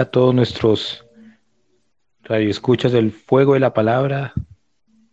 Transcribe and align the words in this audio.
a 0.00 0.10
todos 0.10 0.34
nuestros 0.34 1.04
radioescuchas 2.22 2.90
del 2.90 3.12
Fuego 3.12 3.52
de 3.52 3.60
la 3.60 3.74
Palabra, 3.74 4.32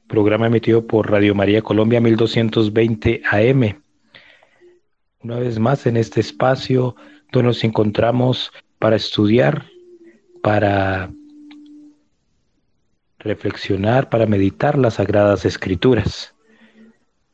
programa 0.07 0.47
emitido 0.47 0.87
por 0.87 1.11
Radio 1.11 1.35
María 1.35 1.61
Colombia 1.61 1.99
1220 1.99 3.21
AM. 3.29 3.81
Una 5.19 5.39
vez 5.39 5.59
más 5.59 5.85
en 5.87 5.97
este 5.97 6.21
espacio 6.21 6.95
donde 7.33 7.47
nos 7.47 7.65
encontramos 7.65 8.53
para 8.79 8.95
estudiar, 8.95 9.65
para 10.41 11.11
reflexionar, 13.19 14.09
para 14.09 14.25
meditar 14.25 14.77
las 14.77 14.93
sagradas 14.93 15.43
escrituras. 15.43 16.33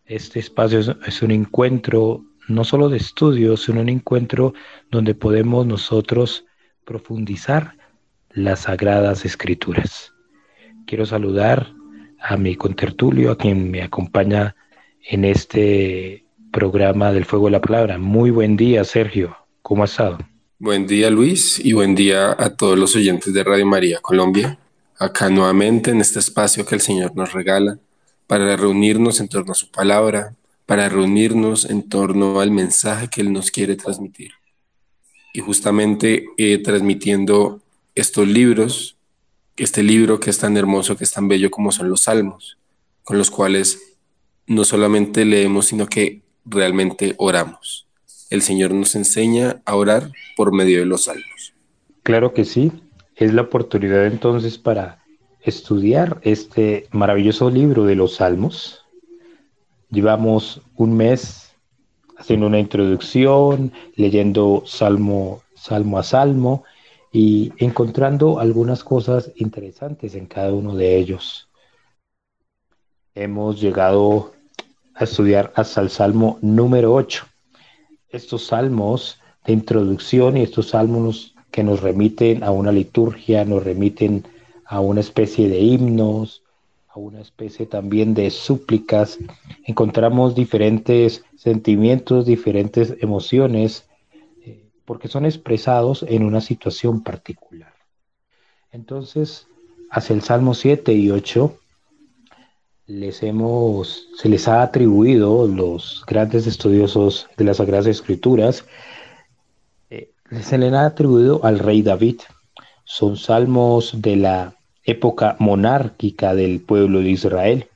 Este 0.05 0.39
espacio 0.39 0.79
es, 0.79 1.21
un 1.21 1.29
encuentro 1.29 2.25
no 2.47 2.63
solo 2.63 2.89
de 2.89 2.97
estudio, 2.97 3.57
sino 3.57 3.81
un 3.81 3.89
encuentro 3.89 4.55
donde 4.89 5.13
podemos 5.13 5.67
nosotros 5.67 6.45
profundizar 6.85 7.77
las 8.31 8.61
sagradas 8.61 9.25
escrituras. 9.25 10.13
Quiero 10.85 11.05
saludar 11.05 11.71
a 12.19 12.37
mi 12.37 12.55
contertulio, 12.55 13.31
a 13.31 13.37
quien 13.37 13.69
me 13.69 13.83
acompaña 13.83 14.55
en 15.09 15.25
este 15.25 16.25
programa 16.51 17.11
del 17.11 17.25
Fuego 17.25 17.45
de 17.45 17.51
la 17.51 17.61
Palabra. 17.61 17.97
Muy 17.97 18.31
buen 18.31 18.55
día, 18.55 18.83
Sergio. 18.83 19.35
¿Cómo 19.61 19.83
ha 19.83 19.85
estado? 19.85 20.19
Buen 20.59 20.87
día, 20.87 21.09
Luis, 21.09 21.59
y 21.63 21.73
buen 21.73 21.95
día 21.95 22.35
a 22.37 22.55
todos 22.55 22.77
los 22.77 22.95
oyentes 22.95 23.33
de 23.33 23.43
Radio 23.43 23.65
María 23.65 23.99
Colombia. 24.01 24.57
Acá 24.97 25.29
nuevamente 25.29 25.91
en 25.91 25.99
este 25.99 26.19
espacio 26.19 26.65
que 26.65 26.75
el 26.75 26.81
Señor 26.81 27.15
nos 27.15 27.33
regala 27.33 27.79
para 28.27 28.55
reunirnos 28.55 29.19
en 29.19 29.27
torno 29.27 29.51
a 29.51 29.55
su 29.55 29.69
palabra, 29.69 30.35
para 30.65 30.87
reunirnos 30.87 31.65
en 31.65 31.89
torno 31.89 32.39
al 32.39 32.51
mensaje 32.51 33.09
que 33.09 33.21
Él 33.21 33.33
nos 33.33 33.51
quiere 33.51 33.75
transmitir. 33.75 34.31
Y 35.33 35.41
justamente 35.41 36.25
eh, 36.37 36.59
transmitiendo 36.59 37.59
estos 37.95 38.27
libros, 38.27 38.97
este 39.57 39.83
libro 39.83 40.19
que 40.19 40.29
es 40.29 40.37
tan 40.37 40.55
hermoso, 40.55 40.95
que 40.95 41.03
es 41.03 41.11
tan 41.11 41.27
bello 41.27 41.51
como 41.51 41.71
son 41.71 41.89
los 41.89 42.03
salmos, 42.03 42.57
con 43.03 43.17
los 43.17 43.29
cuales 43.29 43.97
no 44.47 44.63
solamente 44.63 45.25
leemos, 45.25 45.65
sino 45.67 45.87
que 45.87 46.21
realmente 46.45 47.15
oramos. 47.17 47.87
El 48.29 48.41
Señor 48.41 48.73
nos 48.73 48.95
enseña 48.95 49.61
a 49.65 49.75
orar 49.75 50.11
por 50.35 50.53
medio 50.53 50.79
de 50.79 50.85
los 50.85 51.05
salmos. 51.05 51.53
Claro 52.03 52.33
que 52.33 52.45
sí, 52.45 52.71
es 53.15 53.33
la 53.33 53.43
oportunidad 53.43 54.05
entonces 54.05 54.57
para 54.57 55.03
estudiar 55.41 56.19
este 56.23 56.87
maravilloso 56.91 57.49
libro 57.49 57.85
de 57.85 57.95
los 57.95 58.15
salmos. 58.15 58.85
Llevamos 59.89 60.61
un 60.75 60.97
mes 60.97 61.42
haciendo 62.17 62.47
una 62.47 62.59
introducción, 62.59 63.71
leyendo 63.95 64.63
salmo, 64.65 65.41
salmo 65.55 65.97
a 65.99 66.03
salmo 66.03 66.63
y 67.11 67.51
encontrando 67.57 68.39
algunas 68.39 68.83
cosas 68.83 69.31
interesantes 69.35 70.15
en 70.15 70.25
cada 70.25 70.51
uno 70.51 70.75
de 70.75 70.97
ellos. 70.97 71.47
Hemos 73.15 73.61
llegado 73.61 74.33
a 74.95 75.03
estudiar 75.03 75.53
hasta 75.55 75.81
el 75.81 75.89
salmo 75.89 76.39
número 76.41 76.93
8. 76.93 77.25
Estos 78.09 78.47
salmos 78.47 79.19
de 79.45 79.53
introducción 79.53 80.37
y 80.37 80.41
estos 80.41 80.69
salmos 80.69 81.35
que 81.51 81.63
nos 81.63 81.81
remiten 81.81 82.43
a 82.43 82.51
una 82.51 82.71
liturgia, 82.71 83.45
nos 83.45 83.63
remiten 83.63 84.25
a 84.65 84.79
una 84.79 85.01
especie 85.01 85.49
de 85.49 85.59
himnos, 85.59 86.41
a 86.89 86.99
una 86.99 87.21
especie 87.21 87.67
también 87.67 88.13
de 88.15 88.31
súplicas. 88.31 89.19
Encontramos 89.65 90.33
diferentes 90.33 91.23
sentimientos, 91.43 92.25
diferentes 92.25 92.95
emociones, 93.01 93.85
eh, 94.45 94.69
porque 94.85 95.07
son 95.07 95.25
expresados 95.25 96.03
en 96.07 96.23
una 96.23 96.41
situación 96.41 97.03
particular. 97.03 97.73
Entonces, 98.71 99.47
hacia 99.91 100.15
el 100.15 100.21
Salmo 100.23 100.53
7 100.53 100.93
y 100.93 101.11
8, 101.11 101.59
les 102.87 103.21
hemos, 103.23 104.07
se 104.17 104.29
les 104.29 104.47
ha 104.47 104.63
atribuido 104.63 105.47
los 105.47 106.03
grandes 106.07 106.47
estudiosos 106.47 107.27
de 107.37 107.45
las 107.45 107.57
Sagradas 107.57 107.87
Escrituras 107.87 108.65
se 110.41 110.57
le 110.57 110.75
ha 110.75 110.85
atribuido 110.85 111.41
al 111.43 111.59
rey 111.59 111.81
David. 111.81 112.21
Son 112.85 113.17
salmos 113.17 114.01
de 114.01 114.15
la 114.15 114.55
época 114.83 115.35
monárquica 115.39 116.33
del 116.33 116.61
pueblo 116.61 116.99
de 116.99 117.11
Israel. 117.11 117.67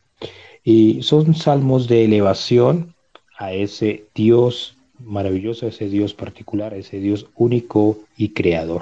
Y 0.63 1.03
son 1.03 1.35
salmos 1.35 1.87
de 1.87 2.05
elevación 2.05 2.95
a 3.37 3.53
ese 3.53 4.05
Dios 4.13 4.75
maravilloso, 4.99 5.67
ese 5.67 5.89
Dios 5.89 6.13
particular, 6.13 6.73
a 6.73 6.77
ese 6.77 6.99
Dios 6.99 7.27
único 7.35 7.99
y 8.17 8.29
creador. 8.29 8.81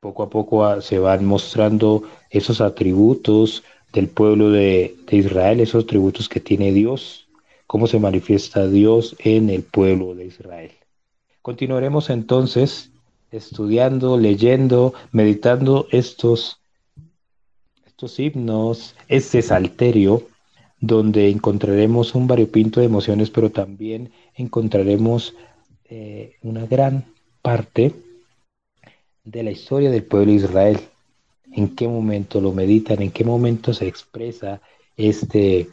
Poco 0.00 0.24
a 0.24 0.30
poco 0.30 0.64
ah, 0.64 0.80
se 0.82 0.98
van 0.98 1.24
mostrando 1.24 2.02
esos 2.30 2.60
atributos 2.60 3.62
del 3.92 4.08
pueblo 4.08 4.50
de, 4.50 4.96
de 5.06 5.16
Israel, 5.16 5.60
esos 5.60 5.84
atributos 5.84 6.28
que 6.28 6.40
tiene 6.40 6.72
Dios, 6.72 7.28
cómo 7.66 7.86
se 7.86 8.00
manifiesta 8.00 8.66
Dios 8.66 9.14
en 9.20 9.48
el 9.50 9.62
pueblo 9.62 10.14
de 10.14 10.26
Israel. 10.26 10.72
Continuaremos 11.42 12.10
entonces 12.10 12.90
estudiando, 13.30 14.18
leyendo, 14.18 14.94
meditando 15.10 15.86
estos, 15.90 16.60
estos 17.86 18.18
himnos, 18.18 18.94
este 19.08 19.42
salterio, 19.42 20.26
donde 20.82 21.30
encontraremos 21.30 22.14
un 22.14 22.26
variopinto 22.26 22.80
de 22.80 22.86
emociones, 22.86 23.30
pero 23.30 23.50
también 23.50 24.12
encontraremos 24.34 25.34
eh, 25.88 26.36
una 26.42 26.66
gran 26.66 27.06
parte 27.40 27.94
de 29.24 29.42
la 29.42 29.50
historia 29.50 29.90
del 29.90 30.04
pueblo 30.04 30.32
de 30.32 30.36
Israel. 30.36 30.80
En 31.52 31.74
qué 31.74 31.88
momento 31.88 32.38
lo 32.42 32.52
meditan, 32.52 33.00
en 33.00 33.12
qué 33.12 33.24
momento 33.24 33.72
se 33.72 33.86
expresa 33.86 34.60
este, 34.98 35.70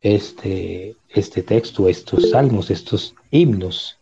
este, 0.00 0.96
este 1.10 1.42
texto, 1.42 1.86
estos 1.86 2.30
salmos, 2.30 2.70
estos 2.70 3.14
himnos 3.30 3.98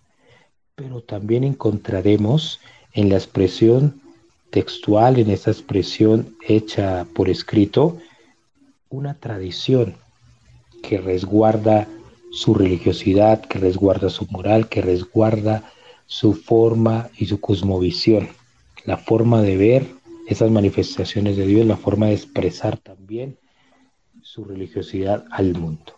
pero 0.77 1.01
también 1.01 1.43
encontraremos 1.43 2.61
en 2.93 3.09
la 3.09 3.17
expresión 3.17 4.01
textual, 4.51 5.19
en 5.19 5.31
esa 5.31 5.51
expresión 5.51 6.37
hecha 6.47 7.07
por 7.15 7.29
escrito, 7.31 7.99
una 8.91 9.15
tradición 9.15 9.97
que 10.87 10.99
resguarda 10.99 11.89
su 12.31 12.55
religiosidad, 12.55 13.41
que 13.41 13.59
resguarda 13.59 14.09
su 14.09 14.27
moral, 14.31 14.69
que 14.69 14.83
resguarda 14.83 15.65
su 16.07 16.35
forma 16.35 17.11
y 17.19 17.27
su 17.27 17.41
cosmovisión, 17.41 18.29
la 18.85 18.97
forma 18.97 19.43
de 19.43 19.57
ver 19.57 19.87
esas 20.29 20.51
manifestaciones 20.51 21.37
de 21.37 21.47
Dios, 21.47 21.67
la 21.67 21.77
forma 21.77 22.07
de 22.07 22.15
expresar 22.15 22.77
también 22.79 23.37
su 24.23 24.45
religiosidad 24.45 25.25
al 25.33 25.55
mundo. 25.55 25.95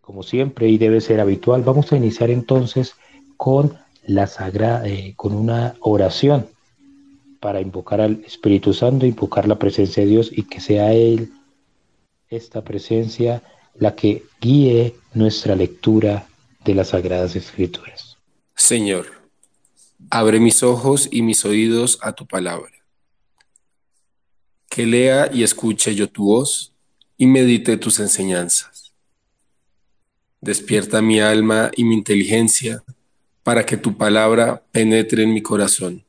Como 0.00 0.22
siempre 0.22 0.68
y 0.68 0.78
debe 0.78 1.00
ser 1.00 1.18
habitual, 1.20 1.62
vamos 1.62 1.92
a 1.92 1.96
iniciar 1.96 2.30
entonces 2.30 2.94
con 3.36 3.78
la 4.06 4.28
sagrada, 4.28 4.86
eh, 4.86 5.14
con 5.16 5.34
una 5.34 5.74
oración 5.80 6.46
para 7.40 7.60
invocar 7.60 8.00
al 8.00 8.22
Espíritu 8.24 8.74
Santo, 8.74 9.06
invocar 9.06 9.48
la 9.48 9.58
presencia 9.58 10.04
de 10.04 10.10
Dios 10.10 10.30
y 10.32 10.44
que 10.44 10.60
sea 10.60 10.92
Él, 10.92 11.32
esta 12.28 12.62
presencia, 12.62 13.42
la 13.80 13.96
que 13.96 14.26
guíe 14.40 14.94
nuestra 15.14 15.56
lectura 15.56 16.28
de 16.64 16.74
las 16.74 16.88
Sagradas 16.88 17.34
Escrituras. 17.34 18.18
Señor, 18.54 19.06
abre 20.10 20.38
mis 20.38 20.62
ojos 20.62 21.08
y 21.10 21.22
mis 21.22 21.44
oídos 21.46 21.98
a 22.02 22.12
tu 22.12 22.26
palabra. 22.26 22.70
Que 24.68 24.86
lea 24.86 25.30
y 25.32 25.42
escuche 25.42 25.94
yo 25.94 26.08
tu 26.08 26.26
voz 26.26 26.72
y 27.16 27.26
medite 27.26 27.78
tus 27.78 27.98
enseñanzas. 28.00 28.92
Despierta 30.42 31.00
mi 31.00 31.18
alma 31.18 31.70
y 31.74 31.84
mi 31.84 31.94
inteligencia 31.94 32.84
para 33.42 33.64
que 33.64 33.78
tu 33.78 33.96
palabra 33.96 34.62
penetre 34.70 35.22
en 35.22 35.32
mi 35.32 35.40
corazón 35.40 36.04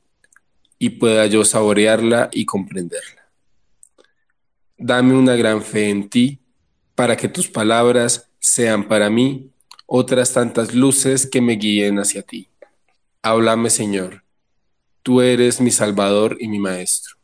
y 0.77 0.89
pueda 0.89 1.25
yo 1.25 1.45
saborearla 1.45 2.29
y 2.33 2.45
comprenderla. 2.45 3.31
Dame 4.77 5.13
una 5.13 5.35
gran 5.35 5.61
fe 5.61 5.89
en 5.89 6.09
ti 6.09 6.40
para 6.95 7.17
que 7.17 7.27
tus 7.27 7.47
palabras 7.47 8.29
sean 8.39 8.87
para 8.87 9.09
mí 9.09 9.51
otras 9.85 10.33
tantas 10.33 10.73
luces 10.73 11.27
que 11.27 11.41
me 11.41 11.53
guíen 11.53 11.99
hacia 11.99 12.21
ti. 12.21 12.49
Háblame, 13.21 13.69
Señor. 13.69 14.23
Tú 15.03 15.21
eres 15.21 15.61
mi 15.61 15.71
Salvador 15.71 16.37
y 16.39 16.47
mi 16.47 16.59
Maestro, 16.59 17.15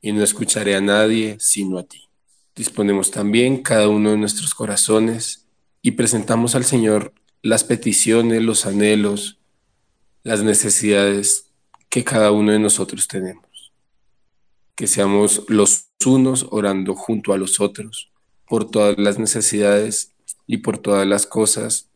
y 0.00 0.12
no 0.12 0.22
escucharé 0.22 0.74
a 0.74 0.80
nadie 0.80 1.36
sino 1.38 1.78
a 1.78 1.84
ti. 1.84 2.08
Disponemos 2.54 3.10
también 3.10 3.62
cada 3.62 3.88
uno 3.88 4.10
de 4.10 4.16
nuestros 4.16 4.54
corazones 4.54 5.46
y 5.82 5.92
presentamos 5.92 6.54
al 6.54 6.64
Señor 6.64 7.12
las 7.42 7.64
peticiones, 7.64 8.42
los 8.42 8.66
anhelos, 8.66 9.38
las 10.22 10.42
necesidades 10.42 11.50
que 11.88 12.04
cada 12.04 12.32
uno 12.32 12.52
de 12.52 12.58
nosotros 12.58 13.06
tenemos. 13.06 13.72
Que 14.74 14.86
seamos 14.86 15.44
los 15.48 15.86
unos 16.06 16.46
orando 16.50 16.94
junto 16.94 17.32
a 17.32 17.38
los 17.38 17.60
otros 17.60 18.09
por 18.50 18.68
todas 18.68 18.98
las 18.98 19.20
necesidades 19.20 20.12
y 20.44 20.56
por 20.56 20.76
todas 20.78 21.06
las 21.06 21.24
cosas 21.24 21.88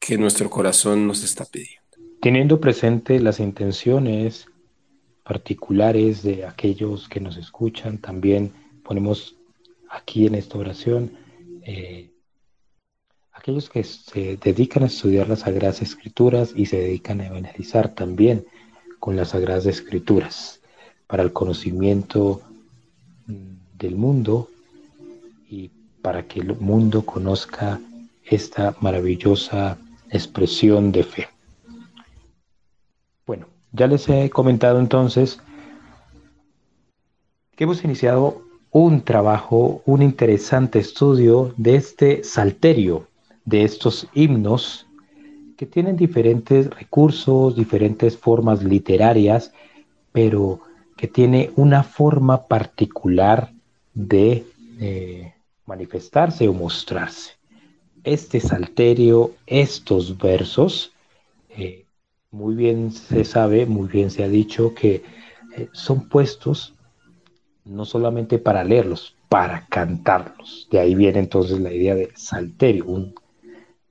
que 0.00 0.18
nuestro 0.18 0.50
corazón 0.50 1.06
nos 1.06 1.22
está 1.22 1.44
pidiendo. 1.44 1.80
teniendo 2.20 2.60
presente 2.60 3.20
las 3.20 3.38
intenciones 3.38 4.46
particulares 5.22 6.24
de 6.24 6.44
aquellos 6.44 7.08
que 7.08 7.20
nos 7.20 7.36
escuchan, 7.36 7.98
también 7.98 8.52
ponemos 8.82 9.36
aquí 9.88 10.26
en 10.26 10.34
esta 10.34 10.58
oración 10.58 11.12
eh, 11.62 12.10
aquellos 13.32 13.70
que 13.70 13.84
se 13.84 14.36
dedican 14.38 14.82
a 14.82 14.86
estudiar 14.86 15.28
las 15.28 15.40
Sagradas 15.40 15.82
Escrituras 15.82 16.52
y 16.56 16.66
se 16.66 16.78
dedican 16.78 17.20
a 17.20 17.28
evangelizar 17.28 17.94
también 17.94 18.44
con 18.98 19.14
las 19.14 19.28
Sagradas 19.30 19.66
Escrituras 19.66 20.60
para 21.06 21.22
el 21.22 21.32
conocimiento 21.32 22.42
del 23.78 23.94
mundo 23.94 24.48
y 25.48 25.70
para 26.02 26.24
que 26.26 26.40
el 26.40 26.56
mundo 26.58 27.06
conozca 27.06 27.80
esta 28.24 28.74
maravillosa 28.80 29.78
expresión 30.10 30.92
de 30.92 31.04
fe. 31.04 31.28
Bueno, 33.26 33.46
ya 33.72 33.86
les 33.86 34.08
he 34.08 34.28
comentado 34.30 34.78
entonces 34.78 35.40
que 37.56 37.64
hemos 37.64 37.84
iniciado 37.84 38.42
un 38.70 39.02
trabajo, 39.02 39.82
un 39.84 40.02
interesante 40.02 40.78
estudio 40.78 41.54
de 41.56 41.76
este 41.76 42.24
salterio, 42.24 43.06
de 43.44 43.64
estos 43.64 44.08
himnos 44.14 44.86
que 45.56 45.66
tienen 45.66 45.96
diferentes 45.96 46.70
recursos, 46.70 47.54
diferentes 47.54 48.16
formas 48.16 48.64
literarias, 48.64 49.52
pero 50.10 50.60
que 50.96 51.06
tiene 51.06 51.50
una 51.56 51.82
forma 51.82 52.46
particular 52.46 53.52
de 53.94 54.46
eh, 54.80 55.34
manifestarse 55.66 56.48
o 56.48 56.52
mostrarse. 56.52 57.32
Este 58.04 58.40
salterio, 58.40 59.32
estos 59.46 60.18
versos, 60.18 60.92
eh, 61.50 61.86
muy 62.30 62.54
bien 62.54 62.90
se 62.90 63.24
sabe, 63.24 63.66
muy 63.66 63.88
bien 63.88 64.10
se 64.10 64.24
ha 64.24 64.28
dicho 64.28 64.74
que 64.74 65.02
eh, 65.56 65.68
son 65.72 66.08
puestos 66.08 66.74
no 67.64 67.84
solamente 67.84 68.38
para 68.38 68.64
leerlos, 68.64 69.16
para 69.28 69.66
cantarlos. 69.68 70.66
De 70.70 70.80
ahí 70.80 70.94
viene 70.94 71.20
entonces 71.20 71.60
la 71.60 71.72
idea 71.72 71.94
de 71.94 72.10
salterio, 72.14 72.86
un, 72.86 73.14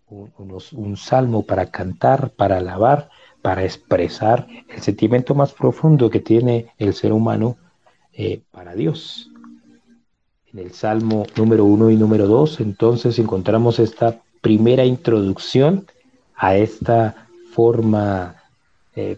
un, 0.07 0.97
salmo 0.97 1.45
para 1.45 1.67
cantar, 1.67 2.31
para 2.31 2.57
alabar, 2.57 3.09
para 3.41 3.63
expresar 3.63 4.47
el 4.69 4.81
sentimiento 4.81 5.33
más 5.35 5.53
profundo 5.53 6.09
que 6.09 6.19
tiene 6.19 6.73
el 6.77 6.93
ser 6.93 7.13
humano 7.13 7.57
eh, 8.13 8.41
para 8.51 8.75
Dios. 8.75 9.30
En 10.53 10.59
el 10.59 10.71
salmo 10.73 11.25
número 11.37 11.63
uno 11.63 11.89
y 11.89 11.95
número 11.95 12.27
dos, 12.27 12.59
entonces 12.59 13.17
encontramos 13.19 13.79
esta 13.79 14.19
primera 14.41 14.83
introducción 14.83 15.87
a 16.35 16.57
esta 16.57 17.27
forma 17.53 18.35
eh, 18.95 19.17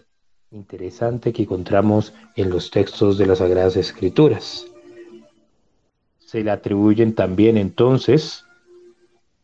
interesante 0.52 1.32
que 1.32 1.42
encontramos 1.42 2.12
en 2.36 2.50
los 2.50 2.70
textos 2.70 3.18
de 3.18 3.26
las 3.26 3.38
Sagradas 3.38 3.76
Escrituras. 3.76 4.66
Se 6.18 6.44
le 6.44 6.50
atribuyen 6.52 7.14
también 7.14 7.56
entonces 7.56 8.44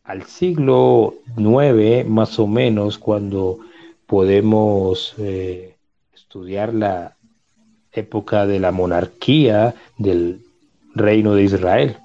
al 0.03 0.23
siglo 0.23 1.15
IX, 1.37 2.07
más 2.07 2.39
o 2.39 2.47
menos, 2.47 2.97
cuando 2.97 3.59
podemos 4.07 5.13
eh, 5.17 5.75
estudiar 6.13 6.73
la 6.73 7.17
época 7.91 8.45
de 8.45 8.59
la 8.59 8.71
monarquía 8.71 9.75
del 9.97 10.41
reino 10.93 11.35
de 11.35 11.43
Israel, 11.43 11.97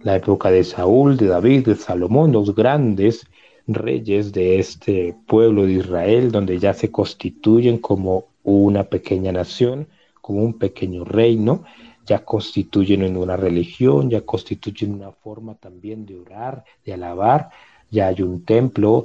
la 0.00 0.16
época 0.16 0.50
de 0.50 0.64
Saúl, 0.64 1.16
de 1.16 1.26
David, 1.26 1.66
de 1.66 1.74
Salomón, 1.74 2.32
los 2.32 2.54
grandes 2.54 3.26
reyes 3.66 4.32
de 4.32 4.58
este 4.58 5.14
pueblo 5.26 5.66
de 5.66 5.74
Israel, 5.74 6.32
donde 6.32 6.58
ya 6.58 6.74
se 6.74 6.90
constituyen 6.90 7.78
como 7.78 8.26
una 8.42 8.84
pequeña 8.84 9.32
nación, 9.32 9.86
como 10.20 10.42
un 10.42 10.58
pequeño 10.58 11.04
reino, 11.04 11.64
ya 12.04 12.24
constituyen 12.24 13.02
en 13.02 13.16
una 13.16 13.36
religión, 13.36 14.10
ya 14.10 14.22
constituyen 14.22 14.94
una 14.94 15.12
forma 15.12 15.54
también 15.54 16.04
de 16.04 16.18
orar, 16.18 16.64
de 16.84 16.94
alabar, 16.94 17.50
ya 17.90 18.08
hay 18.08 18.22
un 18.22 18.44
templo, 18.44 19.04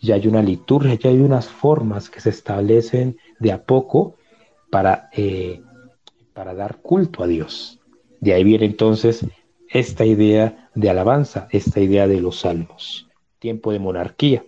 ya 0.00 0.16
hay 0.16 0.26
una 0.26 0.42
liturgia, 0.42 0.94
ya 0.94 1.10
hay 1.10 1.20
unas 1.20 1.48
formas 1.48 2.10
que 2.10 2.20
se 2.20 2.30
establecen 2.30 3.16
de 3.38 3.52
a 3.52 3.62
poco 3.62 4.16
para, 4.70 5.08
eh, 5.12 5.60
para 6.32 6.54
dar 6.54 6.78
culto 6.78 7.22
a 7.22 7.26
Dios. 7.26 7.81
De 8.22 8.32
ahí 8.32 8.42
viene 8.42 8.64
entonces 8.64 9.26
esta 9.68 10.06
idea 10.06 10.70
de 10.74 10.88
alabanza, 10.88 11.46
esta 11.50 11.78
idea 11.80 12.08
de 12.08 12.22
los 12.22 12.40
salmos 12.40 13.06
tiempo 13.42 13.72
de 13.72 13.80
monarquía. 13.80 14.44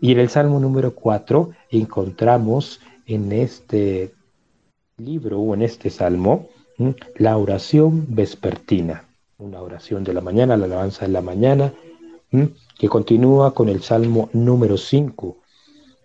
Y 0.00 0.12
en 0.12 0.20
el 0.20 0.28
Salmo 0.28 0.60
número 0.60 0.94
4 0.94 1.50
encontramos 1.70 2.80
en 3.06 3.32
este 3.32 4.12
libro 4.98 5.40
o 5.40 5.54
en 5.54 5.62
este 5.62 5.88
salmo 5.88 6.48
la 7.16 7.38
oración 7.38 8.04
vespertina, 8.10 9.08
una 9.38 9.62
oración 9.62 10.04
de 10.04 10.12
la 10.12 10.20
mañana, 10.20 10.58
la 10.58 10.66
alabanza 10.66 11.06
de 11.06 11.12
la 11.12 11.22
mañana, 11.22 11.72
que 12.78 12.88
continúa 12.88 13.54
con 13.54 13.70
el 13.70 13.82
Salmo 13.82 14.28
número 14.34 14.76
5. 14.76 15.38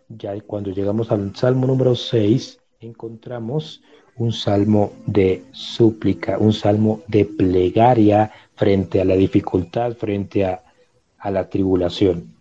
Ya 0.07 0.39
cuando 0.39 0.71
llegamos 0.71 1.11
al 1.11 1.35
Salmo 1.35 1.67
número 1.67 1.95
6 1.95 2.59
encontramos 2.79 3.81
un 4.17 4.31
salmo 4.33 4.93
de 5.05 5.43
súplica, 5.51 6.37
un 6.37 6.53
salmo 6.53 7.01
de 7.07 7.25
plegaria 7.25 8.31
frente 8.55 9.01
a 9.01 9.05
la 9.05 9.15
dificultad, 9.15 9.93
frente 9.93 10.45
a 10.45 10.61
a 11.21 11.31
la 11.31 11.49
tribulación. 11.49 12.33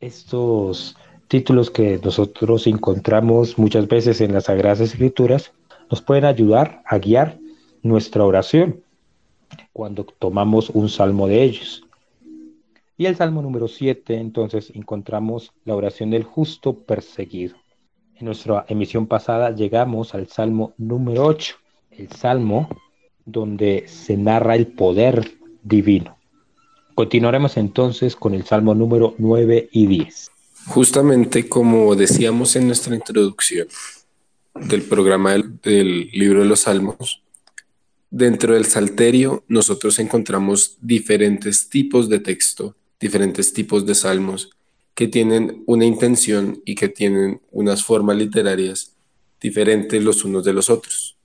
Estos 0.00 0.96
títulos 1.28 1.70
que 1.70 2.00
nosotros 2.02 2.66
encontramos 2.66 3.58
muchas 3.58 3.86
veces 3.86 4.20
en 4.20 4.32
las 4.32 4.44
Sagradas 4.44 4.80
Escrituras 4.80 5.52
nos 5.90 6.02
pueden 6.02 6.24
ayudar 6.24 6.82
a 6.86 6.98
guiar 6.98 7.38
nuestra 7.82 8.24
oración 8.24 8.82
cuando 9.72 10.04
tomamos 10.04 10.70
un 10.70 10.88
salmo 10.88 11.28
de 11.28 11.42
ellos. 11.42 11.82
Y 12.98 13.04
el 13.06 13.16
salmo 13.16 13.42
número 13.42 13.68
7, 13.68 14.16
entonces 14.16 14.72
encontramos 14.74 15.52
la 15.66 15.76
oración 15.76 16.10
del 16.10 16.24
justo 16.24 16.72
perseguido. 16.72 17.56
En 18.18 18.24
nuestra 18.24 18.64
emisión 18.68 19.06
pasada 19.06 19.54
llegamos 19.54 20.14
al 20.14 20.26
salmo 20.28 20.72
número 20.78 21.26
8, 21.26 21.54
el 21.98 22.10
salmo 22.10 22.68
donde 23.26 23.84
se 23.88 24.16
narra 24.16 24.56
el 24.56 24.68
poder 24.68 25.34
divino. 25.62 26.16
Continuaremos 26.94 27.58
entonces 27.58 28.16
con 28.16 28.32
el 28.32 28.44
Salmo 28.44 28.74
número 28.74 29.14
9 29.18 29.68
y 29.70 29.86
10. 29.86 30.30
Justamente 30.68 31.46
como 31.46 31.94
decíamos 31.94 32.56
en 32.56 32.68
nuestra 32.68 32.94
introducción 32.94 33.68
del 34.54 34.80
programa 34.80 35.32
del, 35.32 36.08
libro 36.12 36.40
de 36.40 36.46
los 36.46 36.60
Salmos, 36.60 37.22
dentro 38.08 38.54
del 38.54 38.64
Salterio 38.64 39.44
nosotros 39.46 39.98
encontramos 39.98 40.78
diferentes 40.80 41.68
tipos 41.68 42.08
de 42.08 42.20
texto, 42.20 42.74
diferentes 42.98 43.52
tipos 43.52 43.84
de 43.84 43.94
salmos 43.94 44.55
que 44.96 45.06
tienen 45.06 45.62
una 45.66 45.84
intención 45.84 46.62
y 46.64 46.74
que 46.74 46.88
tienen 46.88 47.42
unas 47.52 47.84
formas 47.84 48.16
literarias 48.16 48.96
diferentes 49.38 50.02
los 50.02 50.24
unos 50.24 50.42
de 50.42 50.54
los 50.54 50.70
otros. 50.70 51.18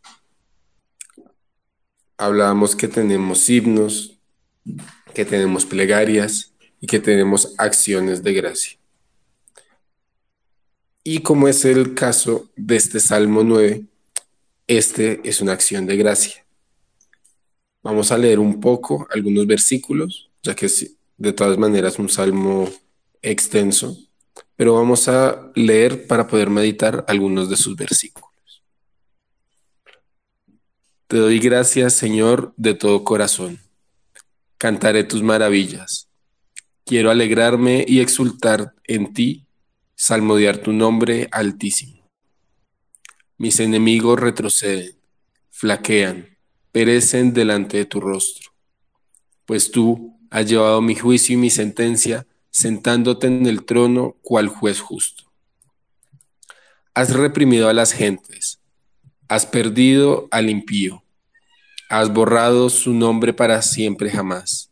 Hablábamos 2.17 2.75
que 2.75 2.89
tenemos 2.89 3.49
himnos, 3.49 4.19
que 5.13 5.23
tenemos 5.23 5.65
plegarias 5.65 6.53
y 6.81 6.87
que 6.87 6.99
tenemos 6.99 7.55
acciones 7.57 8.21
de 8.21 8.33
gracia. 8.33 8.77
Y 11.05 11.19
como 11.19 11.47
es 11.47 11.63
el 11.63 11.95
caso 11.95 12.51
de 12.57 12.75
este 12.75 12.99
Salmo 12.99 13.41
9, 13.45 13.85
este 14.67 15.21
es 15.23 15.39
una 15.39 15.53
acción 15.53 15.85
de 15.85 15.95
gracia. 15.95 16.45
Vamos 17.81 18.11
a 18.11 18.17
leer 18.17 18.37
un 18.37 18.59
poco 18.59 19.07
algunos 19.11 19.47
versículos, 19.47 20.29
ya 20.43 20.53
que 20.55 20.69
de 21.17 21.31
todas 21.31 21.57
maneras 21.57 21.97
un 21.99 22.09
salmo 22.09 22.69
extenso, 23.21 23.97
pero 24.55 24.75
vamos 24.75 25.07
a 25.07 25.51
leer 25.55 26.07
para 26.07 26.27
poder 26.27 26.49
meditar 26.49 27.05
algunos 27.07 27.49
de 27.49 27.57
sus 27.57 27.75
versículos. 27.75 28.29
Te 31.07 31.17
doy 31.17 31.39
gracias, 31.39 31.93
Señor, 31.93 32.53
de 32.57 32.73
todo 32.73 33.03
corazón 33.03 33.59
cantaré 34.61 35.03
tus 35.03 35.23
maravillas. 35.23 36.07
Quiero 36.85 37.09
alegrarme 37.09 37.83
y 37.87 37.99
exultar 37.99 38.75
en 38.83 39.11
ti, 39.11 39.47
salmodiar 39.95 40.59
tu 40.59 40.71
nombre 40.71 41.27
altísimo. 41.31 42.07
Mis 43.39 43.59
enemigos 43.59 44.19
retroceden, 44.19 44.91
flaquean, 45.49 46.37
perecen 46.71 47.33
delante 47.33 47.77
de 47.77 47.85
tu 47.85 48.01
rostro, 48.01 48.51
pues 49.47 49.71
tú 49.71 50.15
has 50.29 50.47
llevado 50.47 50.79
mi 50.79 50.93
juicio 50.93 51.33
y 51.33 51.37
mi 51.37 51.49
sentencia, 51.49 52.27
sentándote 52.51 53.27
en 53.27 53.47
el 53.47 53.65
trono 53.65 54.17
cual 54.21 54.47
juez 54.47 54.79
justo. 54.79 55.31
Has 56.93 57.13
reprimido 57.13 57.69
a 57.69 57.73
las 57.73 57.93
gentes, 57.93 58.59
has 59.27 59.45
perdido 59.45 60.27
al 60.31 60.49
impío 60.49 61.01
Has 61.91 62.13
borrado 62.13 62.69
su 62.69 62.93
nombre 62.93 63.33
para 63.33 63.61
siempre 63.61 64.09
jamás. 64.09 64.71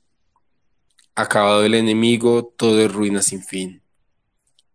Acabado 1.16 1.66
el 1.66 1.76
enemigo, 1.76 2.46
todo 2.56 2.80
es 2.80 2.90
ruina 2.90 3.22
sin 3.22 3.44
fin. 3.44 3.82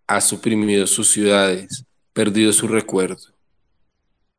ha 0.07 0.21
suprimido 0.21 0.87
sus 0.87 1.11
ciudades, 1.11 1.87
perdido 2.13 2.53
su 2.53 2.69
recuerdo. 2.69 3.35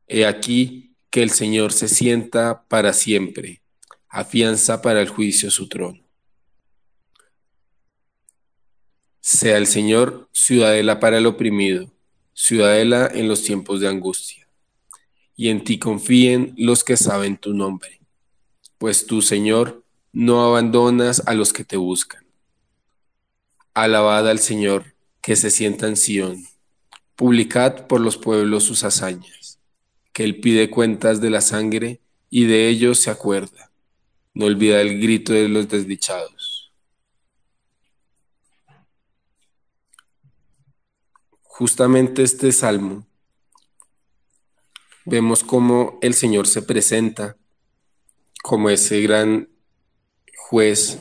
He 0.06 0.24
aquí 0.24 0.94
que 1.10 1.24
el 1.24 1.30
Señor 1.30 1.72
se 1.72 1.88
sienta 1.88 2.62
para 2.68 2.92
siempre, 2.92 3.60
afianza 4.08 4.80
para 4.80 5.00
el 5.00 5.08
juicio 5.08 5.50
su 5.50 5.68
trono. 5.68 6.05
Sea 9.28 9.56
el 9.56 9.66
Señor 9.66 10.28
ciudadela 10.30 11.00
para 11.00 11.18
el 11.18 11.26
oprimido, 11.26 11.90
ciudadela 12.32 13.10
en 13.12 13.26
los 13.26 13.42
tiempos 13.42 13.80
de 13.80 13.88
angustia. 13.88 14.46
Y 15.34 15.48
en 15.48 15.64
ti 15.64 15.80
confíen 15.80 16.54
los 16.56 16.84
que 16.84 16.96
saben 16.96 17.36
tu 17.36 17.52
nombre, 17.52 18.00
pues 18.78 19.04
tú, 19.04 19.22
Señor, 19.22 19.82
no 20.12 20.44
abandonas 20.44 21.24
a 21.26 21.34
los 21.34 21.52
que 21.52 21.64
te 21.64 21.76
buscan. 21.76 22.24
Alabad 23.74 24.30
al 24.30 24.38
Señor, 24.38 24.94
que 25.20 25.34
se 25.34 25.50
sienta 25.50 25.88
en 25.88 25.96
Sión. 25.96 26.44
Publicad 27.16 27.88
por 27.88 28.00
los 28.00 28.16
pueblos 28.16 28.62
sus 28.62 28.84
hazañas, 28.84 29.58
que 30.12 30.22
Él 30.22 30.38
pide 30.38 30.70
cuentas 30.70 31.20
de 31.20 31.30
la 31.30 31.40
sangre 31.40 32.00
y 32.30 32.44
de 32.44 32.68
ellos 32.68 33.00
se 33.00 33.10
acuerda. 33.10 33.72
No 34.34 34.46
olvida 34.46 34.80
el 34.80 35.00
grito 35.00 35.32
de 35.32 35.48
los 35.48 35.68
desdichados 35.68 36.35
justamente 41.58 42.22
este 42.22 42.52
salmo, 42.52 43.06
vemos 45.06 45.42
cómo 45.42 45.98
el 46.02 46.12
Señor 46.12 46.46
se 46.46 46.60
presenta 46.60 47.38
como 48.42 48.68
ese 48.68 49.00
gran 49.00 49.48
juez, 50.36 50.98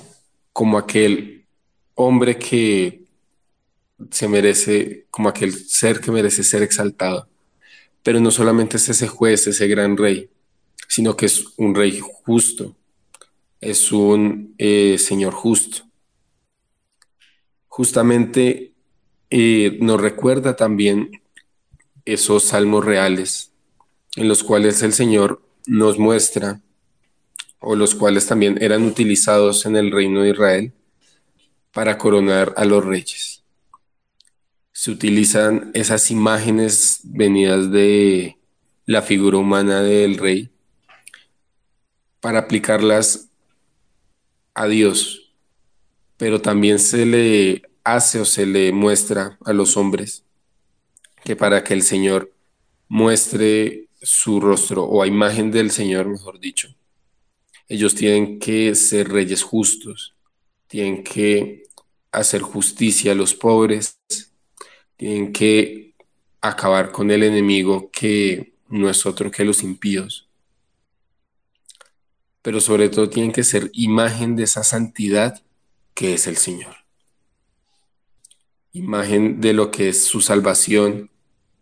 como 0.54 0.78
aquel 0.78 1.46
hombre 1.96 2.40
que 2.40 3.04
se 4.10 4.30
merece, 4.30 5.08
como 5.10 5.28
aquel 5.28 5.54
ser 5.54 6.00
que 6.00 6.12
merece 6.12 6.42
ser 6.42 6.64
exaltado. 6.64 7.28
Pero 8.02 8.22
no 8.22 8.32
solamente 8.32 8.78
es 8.78 8.88
ese 8.88 9.10
juez, 9.10 9.48
ese 9.48 9.68
gran 9.68 9.98
rey, 9.98 10.30
sino 10.88 11.18
que 11.18 11.26
es 11.26 11.48
un 11.58 11.76
rey 11.76 12.00
justo, 12.00 12.78
es 13.60 13.92
un 13.92 14.56
eh, 14.58 14.98
Señor 15.00 15.34
justo. 15.34 15.84
Justamente 17.68 18.75
y 19.38 19.80
nos 19.82 20.00
recuerda 20.00 20.56
también 20.56 21.22
esos 22.06 22.46
salmos 22.46 22.86
reales 22.86 23.52
en 24.16 24.30
los 24.30 24.46
cuales 24.46 24.82
el 24.82 24.94
Señor 24.94 25.42
nos 25.68 26.00
muestra 26.00 26.62
o 27.60 27.76
los 27.76 27.96
cuales 27.96 28.28
también 28.28 28.58
eran 28.62 28.84
utilizados 28.84 29.66
en 29.66 29.76
el 29.76 29.92
reino 29.92 30.22
de 30.22 30.30
Israel 30.30 30.74
para 31.74 31.98
coronar 31.98 32.54
a 32.56 32.64
los 32.64 32.86
reyes. 32.86 33.44
Se 34.72 34.92
utilizan 34.92 35.70
esas 35.74 36.12
imágenes 36.12 37.02
venidas 37.04 37.70
de 37.72 38.38
la 38.86 39.02
figura 39.02 39.38
humana 39.38 39.82
del 39.82 40.18
rey 40.18 40.50
para 42.22 42.40
aplicarlas 42.40 43.28
a 44.54 44.68
Dios, 44.68 45.34
pero 46.16 46.42
también 46.42 46.80
se 46.80 47.06
le 47.06 47.75
hace 47.86 48.20
o 48.20 48.26
se 48.26 48.46
le 48.46 48.74
muestra 48.74 49.38
a 49.46 49.54
los 49.54 49.78
hombres 49.78 50.26
que 51.24 51.36
para 51.36 51.64
que 51.64 51.74
el 51.74 51.84
Señor 51.84 52.34
muestre 52.90 53.88
su 54.02 54.40
rostro 54.42 54.84
o 54.84 55.02
a 55.02 55.08
imagen 55.08 55.52
del 55.52 55.72
Señor, 55.72 56.08
mejor 56.08 56.40
dicho, 56.40 56.76
ellos 57.68 57.96
tienen 57.96 58.40
que 58.40 58.76
ser 58.76 59.10
reyes 59.10 59.44
justos, 59.44 60.16
tienen 60.68 61.04
que 61.04 61.64
hacer 62.12 62.42
justicia 62.42 63.14
a 63.14 63.16
los 63.16 63.34
pobres, 63.34 64.00
tienen 64.98 65.32
que 65.32 65.96
acabar 66.42 66.92
con 66.92 67.10
el 67.12 67.24
enemigo 67.24 67.90
que 67.92 68.54
no 68.68 68.90
es 68.90 69.06
otro 69.06 69.32
que 69.32 69.46
los 69.46 69.64
impíos. 69.64 70.28
Pero 72.42 72.62
sobre 72.62 72.90
todo 72.90 73.10
tienen 73.10 73.32
que 73.32 73.44
ser 73.44 73.72
imagen 73.74 74.36
de 74.36 74.44
esa 74.44 74.64
santidad 74.64 75.42
que 75.96 76.14
es 76.14 76.28
el 76.28 76.38
Señor 76.38 76.85
imagen 78.76 79.40
de 79.40 79.54
lo 79.54 79.72
que 79.72 79.88
es 79.90 80.04
su 80.04 80.20
salvación, 80.20 81.10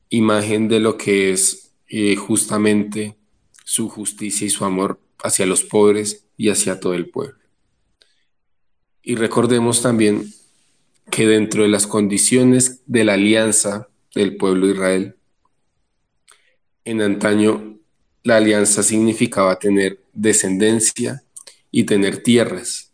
imagen 0.10 0.67
de 0.67 0.79
lo 0.79 0.98
que 0.98 1.32
es 1.32 1.72
eh, 1.88 2.15
justamente 2.15 3.15
su 3.63 3.88
justicia 3.88 4.48
y 4.48 4.50
su 4.50 4.65
amor 4.65 5.00
hacia 5.24 5.46
los 5.46 5.63
pobres 5.63 6.25
y 6.38 6.50
hacia 6.50 6.79
todo 6.79 6.96
el 6.96 7.10
pueblo. 7.10 7.38
Y 9.03 9.13
recordemos 9.13 9.84
también 9.84 10.34
que 11.12 11.27
dentro 11.27 11.62
de 11.62 11.70
las 11.70 11.86
condiciones 11.86 12.82
de 12.88 13.03
la 13.03 13.13
alianza 13.13 13.89
del 14.15 14.36
pueblo 14.36 14.65
de 14.65 14.74
Israel, 14.74 15.15
en 16.84 17.00
antaño 17.00 17.77
la 18.24 18.38
alianza 18.38 18.82
significaba 18.82 19.60
tener 19.60 20.01
descendencia 20.13 21.24
y 21.70 21.84
tener 21.84 22.24
tierras 22.24 22.93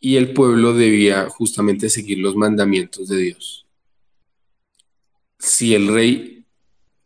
y 0.00 0.16
el 0.16 0.32
pueblo 0.32 0.74
debía 0.74 1.28
justamente 1.28 1.90
seguir 1.90 2.18
los 2.18 2.36
mandamientos 2.36 3.08
de 3.08 3.16
Dios. 3.16 3.66
Si 5.38 5.74
el 5.74 5.88
rey 5.88 6.44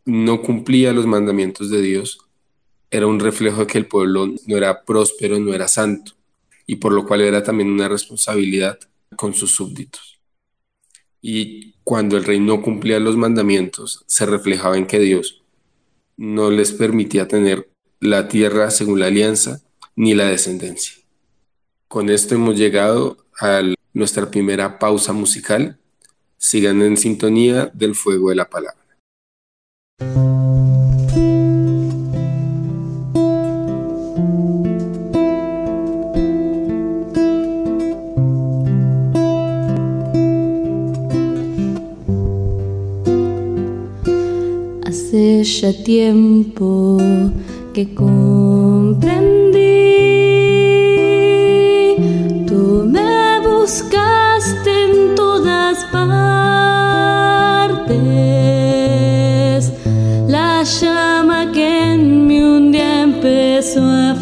no 0.05 0.43
cumplía 0.43 0.93
los 0.93 1.07
mandamientos 1.07 1.71
de 1.71 1.81
Dios, 1.81 2.19
era 2.91 3.07
un 3.07 3.21
reflejo 3.21 3.61
de 3.61 3.67
que 3.67 3.79
el 3.79 3.87
pueblo 3.87 4.35
no 4.47 4.57
era 4.57 4.85
próspero, 4.85 5.39
no 5.39 5.55
era 5.55 5.69
santo, 5.69 6.13
y 6.67 6.77
por 6.77 6.93
lo 6.93 7.07
cual 7.07 7.23
era 7.23 7.43
también 7.43 7.71
una 7.71 7.89
responsabilidad 7.89 8.79
con 9.17 9.35
sus 9.35 9.53
súbditos. 9.53 10.21
Y 11.21 11.75
cuando 11.85 12.17
el 12.17 12.25
rey 12.25 12.41
no 12.41 12.63
cumplía 12.63 12.99
los 12.99 13.17
mandamientos, 13.17 14.05
se 14.07 14.27
reflejaba 14.27 14.77
en 14.77 14.87
que 14.87 14.99
Dios 14.99 15.43
no 16.17 16.51
les 16.51 16.73
permitía 16.73 17.29
tener 17.29 17.71
la 18.01 18.29
tierra 18.29 18.71
según 18.71 19.01
la 19.01 19.07
alianza 19.07 19.63
ni 19.97 20.15
la 20.15 20.27
descendencia. 20.27 21.02
Con 21.93 22.09
esto 22.09 22.35
hemos 22.35 22.57
llegado 22.57 23.19
a 23.39 23.61
nuestra 23.93 24.31
primera 24.31 24.79
pausa 24.79 25.13
musical. 25.13 25.79
Sigan 26.39 26.81
en 26.81 26.97
sintonía 26.97 27.71
del 27.75 27.95
fuego 27.95 28.31
de 28.31 28.35
la 28.35 28.49
palabra. 28.49 28.79
Hace 44.87 45.45
ya 45.45 45.85
tiempo 45.85 46.97
que 47.75 47.95
comprendí 47.95 49.53
Xóa 63.73 64.15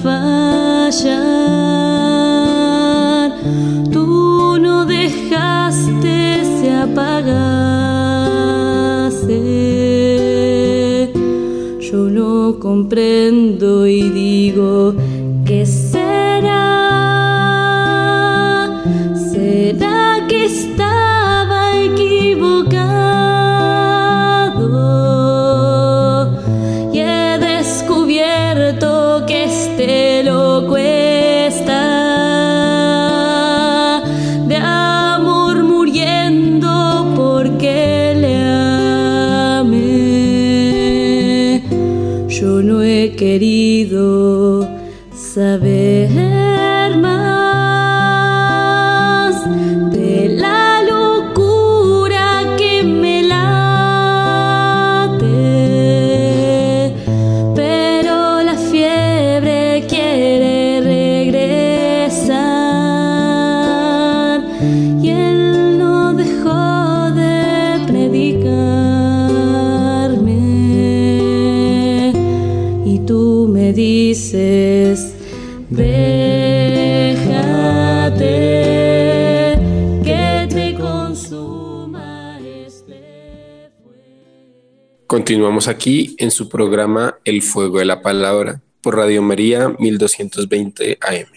Continuamos 85.30 85.68
aquí 85.68 86.16
en 86.18 86.32
su 86.32 86.49
programa 86.49 87.20
El 87.25 87.40
Fuego 87.40 87.78
de 87.78 87.84
la 87.84 88.02
Palabra 88.02 88.60
por 88.80 88.96
Radio 88.96 89.22
María 89.22 89.68
1220 89.68 90.99
AM. 91.00 91.28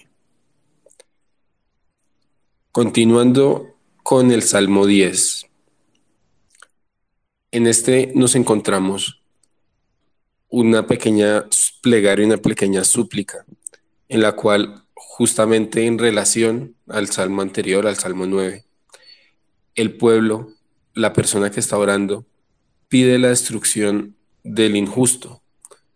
Continuando 2.72 3.76
con 4.02 4.32
el 4.32 4.42
Salmo 4.42 4.88
10. 4.88 5.46
En 7.52 7.68
este 7.68 8.12
nos 8.16 8.34
encontramos 8.34 9.22
una 10.50 10.88
pequeña 10.88 11.46
plegaria, 11.84 12.26
una 12.26 12.38
pequeña 12.38 12.84
súplica, 12.84 13.46
en 14.10 14.24
la 14.24 14.32
cual 14.32 14.86
justamente 14.96 15.86
en 15.86 16.00
relación 16.00 16.76
al 16.88 17.10
Salmo 17.10 17.44
anterior, 17.44 17.86
al 17.86 17.98
Salmo 17.98 18.26
9, 18.26 18.66
el 19.76 19.96
pueblo, 19.98 20.50
la 20.96 21.14
persona 21.14 21.52
que 21.52 21.60
está 21.60 21.78
orando, 21.78 22.26
pide 22.94 23.18
la 23.18 23.30
destrucción 23.30 24.16
del 24.44 24.76
injusto, 24.76 25.42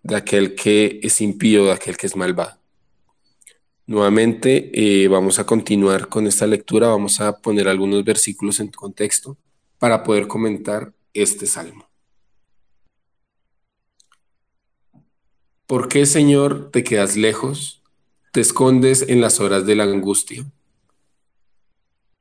de 0.02 0.16
aquel 0.16 0.56
que 0.56 1.00
es 1.04 1.22
impío, 1.22 1.66
de 1.66 1.74
aquel 1.74 1.96
que 1.96 2.08
es 2.08 2.16
malvado. 2.16 2.60
Nuevamente 3.86 4.72
eh, 4.74 5.08
vamos 5.08 5.38
a 5.38 5.46
continuar 5.46 6.10
con 6.10 6.26
esta 6.26 6.48
lectura, 6.48 6.88
vamos 6.88 7.22
a 7.22 7.38
poner 7.38 7.68
algunos 7.68 8.04
versículos 8.04 8.60
en 8.60 8.70
contexto 8.70 9.38
para 9.78 10.04
poder 10.04 10.26
comentar 10.26 10.92
este 11.14 11.46
salmo. 11.46 11.88
¿Por 15.68 15.90
qué, 15.90 16.08
Señor, 16.08 16.72
te 16.72 16.84
quedas 16.84 17.16
lejos? 17.16 17.84
Te 18.32 18.42
escondes 18.42 19.04
en 19.08 19.22
las 19.22 19.40
horas 19.40 19.68
de 19.68 19.76
la 19.76 19.84
angustia. 19.84 20.52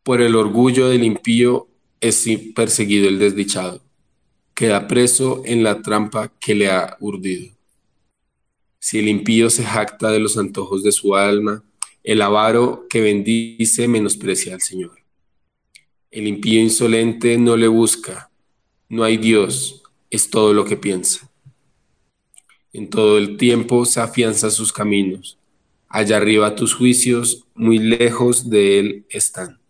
Por 0.03 0.21
el 0.21 0.37
orgullo 0.37 0.91
del 0.91 1.03
impío 1.03 1.67
es 1.99 2.27
perseguido 2.55 3.09
el 3.09 3.19
desdichado. 3.19 3.86
Queda 4.57 4.89
preso 4.89 5.43
en 5.45 5.63
la 5.63 5.83
trampa 5.83 6.33
que 6.41 6.55
le 6.55 6.71
ha 6.71 6.97
urdido. 7.01 7.55
Si 8.79 8.99
el 8.99 9.07
impío 9.07 9.51
se 9.51 9.63
jacta 9.63 10.11
de 10.11 10.19
los 10.19 10.39
antojos 10.39 10.83
de 10.83 10.93
su 10.93 11.15
alma, 11.15 11.63
el 12.03 12.23
avaro 12.23 12.87
que 12.89 13.03
bendice 13.03 13.87
menosprecia 13.87 14.55
al 14.55 14.63
Señor. 14.63 14.97
El 16.11 16.27
impío 16.27 16.59
insolente 16.59 17.37
no 17.37 17.55
le 17.59 17.69
busca, 17.69 18.31
no 18.89 19.05
hay 19.05 19.19
Dios, 19.19 19.83
es 20.09 20.31
todo 20.31 20.55
lo 20.55 20.65
que 20.65 20.79
piensa. 20.79 21.31
En 22.73 22.89
todo 22.89 23.19
el 23.19 23.37
tiempo 23.37 23.85
se 23.85 24.01
afianza 24.01 24.49
sus 24.49 24.73
caminos. 24.73 25.37
Allá 25.87 26.17
arriba 26.17 26.55
tus 26.55 26.73
juicios, 26.73 27.45
muy 27.55 27.79
lejos 27.79 28.49
de 28.49 28.79
él 28.79 29.07
están. 29.11 29.61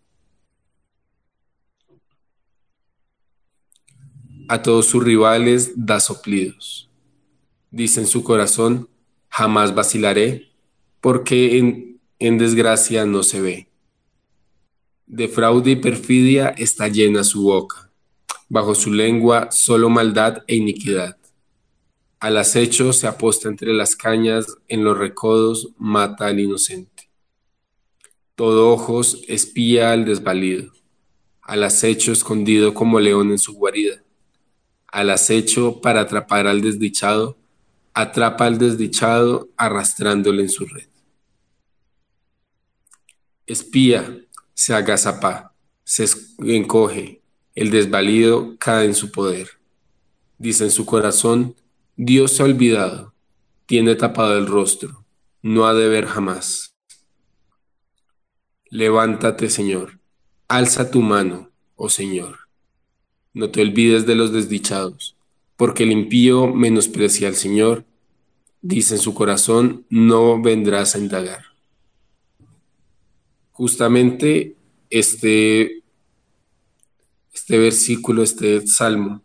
A 4.49 4.61
todos 4.61 4.85
sus 4.85 5.03
rivales 5.03 5.73
da 5.75 5.99
soplidos. 5.99 6.89
Dice 7.69 7.99
en 7.99 8.07
su 8.07 8.23
corazón, 8.23 8.89
jamás 9.27 9.75
vacilaré, 9.75 10.53
porque 11.01 11.57
en, 11.57 11.99
en 12.19 12.37
desgracia 12.37 13.05
no 13.05 13.23
se 13.23 13.41
ve. 13.41 13.69
De 15.05 15.27
fraude 15.27 15.71
y 15.71 15.75
perfidia 15.75 16.49
está 16.49 16.87
llena 16.87 17.25
su 17.25 17.43
boca, 17.43 17.91
bajo 18.47 18.73
su 18.73 18.93
lengua 18.93 19.51
solo 19.51 19.89
maldad 19.89 20.43
e 20.47 20.55
iniquidad. 20.55 21.17
Al 22.19 22.37
acecho 22.37 22.93
se 22.93 23.05
aposta 23.05 23.49
entre 23.49 23.73
las 23.73 23.95
cañas, 23.97 24.47
en 24.69 24.83
los 24.83 24.97
recodos 24.97 25.73
mata 25.77 26.27
al 26.27 26.39
inocente. 26.39 27.09
Todo 28.35 28.71
ojos 28.71 29.21
espía 29.27 29.91
al 29.91 30.05
desvalido, 30.05 30.71
al 31.41 31.63
acecho 31.63 32.11
escondido 32.11 32.73
como 32.73 32.99
león 32.99 33.31
en 33.31 33.39
su 33.39 33.53
guarida, 33.53 34.03
al 34.97 35.11
acecho 35.11 35.79
para 35.79 36.01
atrapar 36.01 36.47
al 36.47 36.59
desdichado, 36.59 37.37
atrapa 37.93 38.47
al 38.47 38.57
desdichado 38.57 39.47
arrastrándole 39.55 40.41
en 40.41 40.49
su 40.49 40.65
red. 40.65 40.87
Espía, 43.45 44.17
se 44.55 44.73
agazapa, 44.73 45.53
se 45.83 46.07
encoge, 46.39 47.21
el 47.53 47.69
desvalido 47.69 48.57
cae 48.57 48.85
en 48.85 48.95
su 48.95 49.11
poder. 49.11 49.59
Dice 50.39 50.63
en 50.63 50.71
su 50.71 50.87
corazón, 50.87 51.55
Dios 51.95 52.31
se 52.31 52.41
ha 52.41 52.45
olvidado, 52.45 53.13
tiene 53.67 53.93
tapado 53.93 54.35
el 54.35 54.47
rostro, 54.47 55.05
no 55.43 55.67
ha 55.67 55.75
de 55.75 55.87
ver 55.89 56.07
jamás. 56.07 56.73
Levántate, 58.71 59.51
Señor, 59.51 59.99
alza 60.47 60.89
tu 60.89 61.03
mano, 61.03 61.51
oh 61.75 61.87
Señor. 61.87 62.46
No 63.37 63.51
te 63.51 63.61
olvides 63.61 64.07
de 64.07 64.15
los 64.15 64.33
desdichados, 64.33 65.15
porque 65.57 65.83
el 65.83 65.91
impío 65.91 66.47
menosprecia 66.47 67.27
al 67.27 67.35
Señor 67.35 67.85
dice 68.63 68.95
en 68.95 68.99
su 68.99 69.13
corazón, 69.13 69.85
no 69.91 70.41
vendrás 70.41 70.95
a 70.95 70.97
indagar. 70.97 71.45
Justamente 73.51 74.55
este, 74.89 75.83
este 77.31 77.59
versículo, 77.59 78.23
este 78.23 78.65
salmo, 78.65 79.21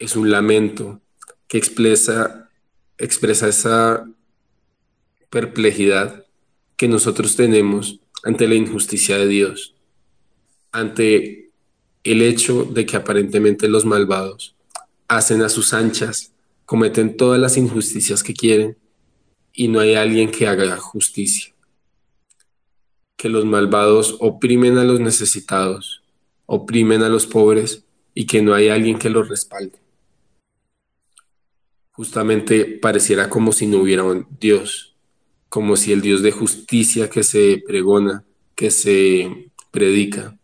es 0.00 0.16
un 0.16 0.32
lamento 0.32 1.00
que 1.46 1.58
expresa, 1.58 2.50
expresa 2.98 3.46
esa 3.46 4.10
perplejidad 5.30 6.26
que 6.76 6.88
nosotros 6.88 7.36
tenemos 7.36 8.00
ante 8.24 8.48
la 8.48 8.56
injusticia 8.56 9.16
de 9.16 9.28
Dios, 9.28 9.76
ante 10.72 11.43
el 12.04 12.20
hecho 12.20 12.64
de 12.64 12.84
que 12.84 12.96
aparentemente 12.96 13.66
los 13.68 13.86
malvados 13.86 14.54
hacen 15.08 15.42
a 15.42 15.48
sus 15.48 15.72
anchas 15.72 16.32
cometen 16.66 17.16
todas 17.16 17.40
las 17.40 17.56
injusticias 17.56 18.22
que 18.22 18.34
quieren 18.34 18.76
y 19.52 19.68
no 19.68 19.80
hay 19.80 19.94
alguien 19.94 20.30
que 20.30 20.46
haga 20.46 20.76
justicia. 20.76 21.54
Que 23.16 23.28
los 23.28 23.44
malvados 23.44 24.16
oprimen 24.20 24.76
a 24.78 24.84
los 24.84 25.00
necesitados, 25.00 26.02
oprimen 26.46 27.02
a 27.02 27.08
los 27.08 27.26
pobres 27.26 27.84
y 28.12 28.26
que 28.26 28.42
no 28.42 28.54
hay 28.54 28.68
alguien 28.68 28.98
que 28.98 29.10
los 29.10 29.28
respalde. 29.28 29.78
Justamente 31.92 32.64
pareciera 32.64 33.30
como 33.30 33.52
si 33.52 33.66
no 33.66 33.78
hubiera 33.78 34.02
un 34.02 34.26
Dios, 34.40 34.96
como 35.48 35.76
si 35.76 35.92
el 35.92 36.00
Dios 36.00 36.22
de 36.22 36.32
justicia 36.32 37.08
que 37.08 37.22
se 37.22 37.62
pregona, 37.66 38.24
que 38.56 38.70
se 38.70 39.50
predica, 39.70 40.36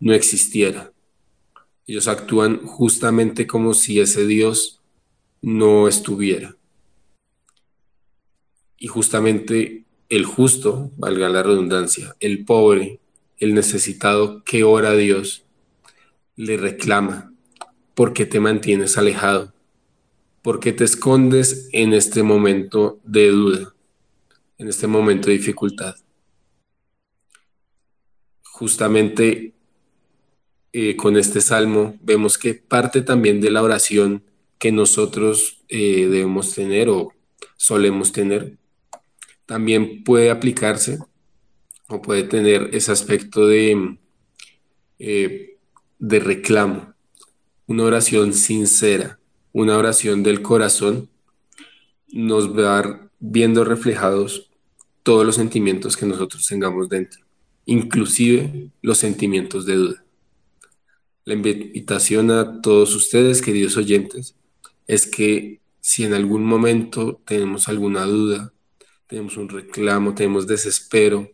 no 0.00 0.12
existiera. 0.12 0.92
Ellos 1.86 2.08
actúan 2.08 2.64
justamente 2.64 3.46
como 3.46 3.74
si 3.74 4.00
ese 4.00 4.26
Dios 4.26 4.80
no 5.40 5.88
estuviera. 5.88 6.56
Y 8.78 8.88
justamente 8.88 9.84
el 10.08 10.24
justo, 10.24 10.90
valga 10.96 11.28
la 11.28 11.42
redundancia, 11.42 12.16
el 12.20 12.44
pobre, 12.44 13.00
el 13.38 13.54
necesitado 13.54 14.42
que 14.44 14.64
ora 14.64 14.90
a 14.90 14.96
Dios, 14.96 15.44
le 16.36 16.56
reclama, 16.56 17.32
porque 17.94 18.26
te 18.26 18.40
mantienes 18.40 18.98
alejado? 18.98 19.56
porque 20.46 20.72
te 20.72 20.84
escondes 20.84 21.68
en 21.72 21.92
este 21.92 22.22
momento 22.22 23.00
de 23.02 23.30
duda, 23.30 23.74
en 24.58 24.68
este 24.68 24.86
momento 24.86 25.26
de 25.26 25.38
dificultad? 25.38 25.96
Justamente 28.44 29.55
eh, 30.78 30.94
con 30.94 31.16
este 31.16 31.40
salmo 31.40 31.96
vemos 32.02 32.36
que 32.36 32.52
parte 32.52 33.00
también 33.00 33.40
de 33.40 33.50
la 33.50 33.62
oración 33.62 34.22
que 34.58 34.72
nosotros 34.72 35.64
eh, 35.70 36.06
debemos 36.06 36.54
tener 36.54 36.90
o 36.90 37.14
solemos 37.56 38.12
tener, 38.12 38.58
también 39.46 40.04
puede 40.04 40.28
aplicarse 40.30 40.98
o 41.88 42.02
puede 42.02 42.24
tener 42.24 42.68
ese 42.74 42.92
aspecto 42.92 43.46
de, 43.46 43.96
eh, 44.98 45.56
de 45.98 46.20
reclamo, 46.20 46.92
una 47.66 47.84
oración 47.84 48.34
sincera, 48.34 49.18
una 49.52 49.78
oración 49.78 50.22
del 50.22 50.42
corazón, 50.42 51.08
nos 52.08 52.54
va 52.54 53.08
viendo 53.18 53.64
reflejados 53.64 54.50
todos 55.02 55.24
los 55.24 55.36
sentimientos 55.36 55.96
que 55.96 56.04
nosotros 56.04 56.46
tengamos 56.46 56.90
dentro, 56.90 57.22
inclusive 57.64 58.68
los 58.82 58.98
sentimientos 58.98 59.64
de 59.64 59.74
duda. 59.76 60.05
La 61.26 61.34
invitación 61.34 62.30
a 62.30 62.62
todos 62.62 62.94
ustedes, 62.94 63.42
queridos 63.42 63.76
oyentes, 63.76 64.36
es 64.86 65.08
que 65.08 65.60
si 65.80 66.04
en 66.04 66.14
algún 66.14 66.44
momento 66.44 67.20
tenemos 67.26 67.66
alguna 67.66 68.04
duda, 68.04 68.52
tenemos 69.08 69.36
un 69.36 69.48
reclamo, 69.48 70.14
tenemos 70.14 70.46
desespero 70.46 71.28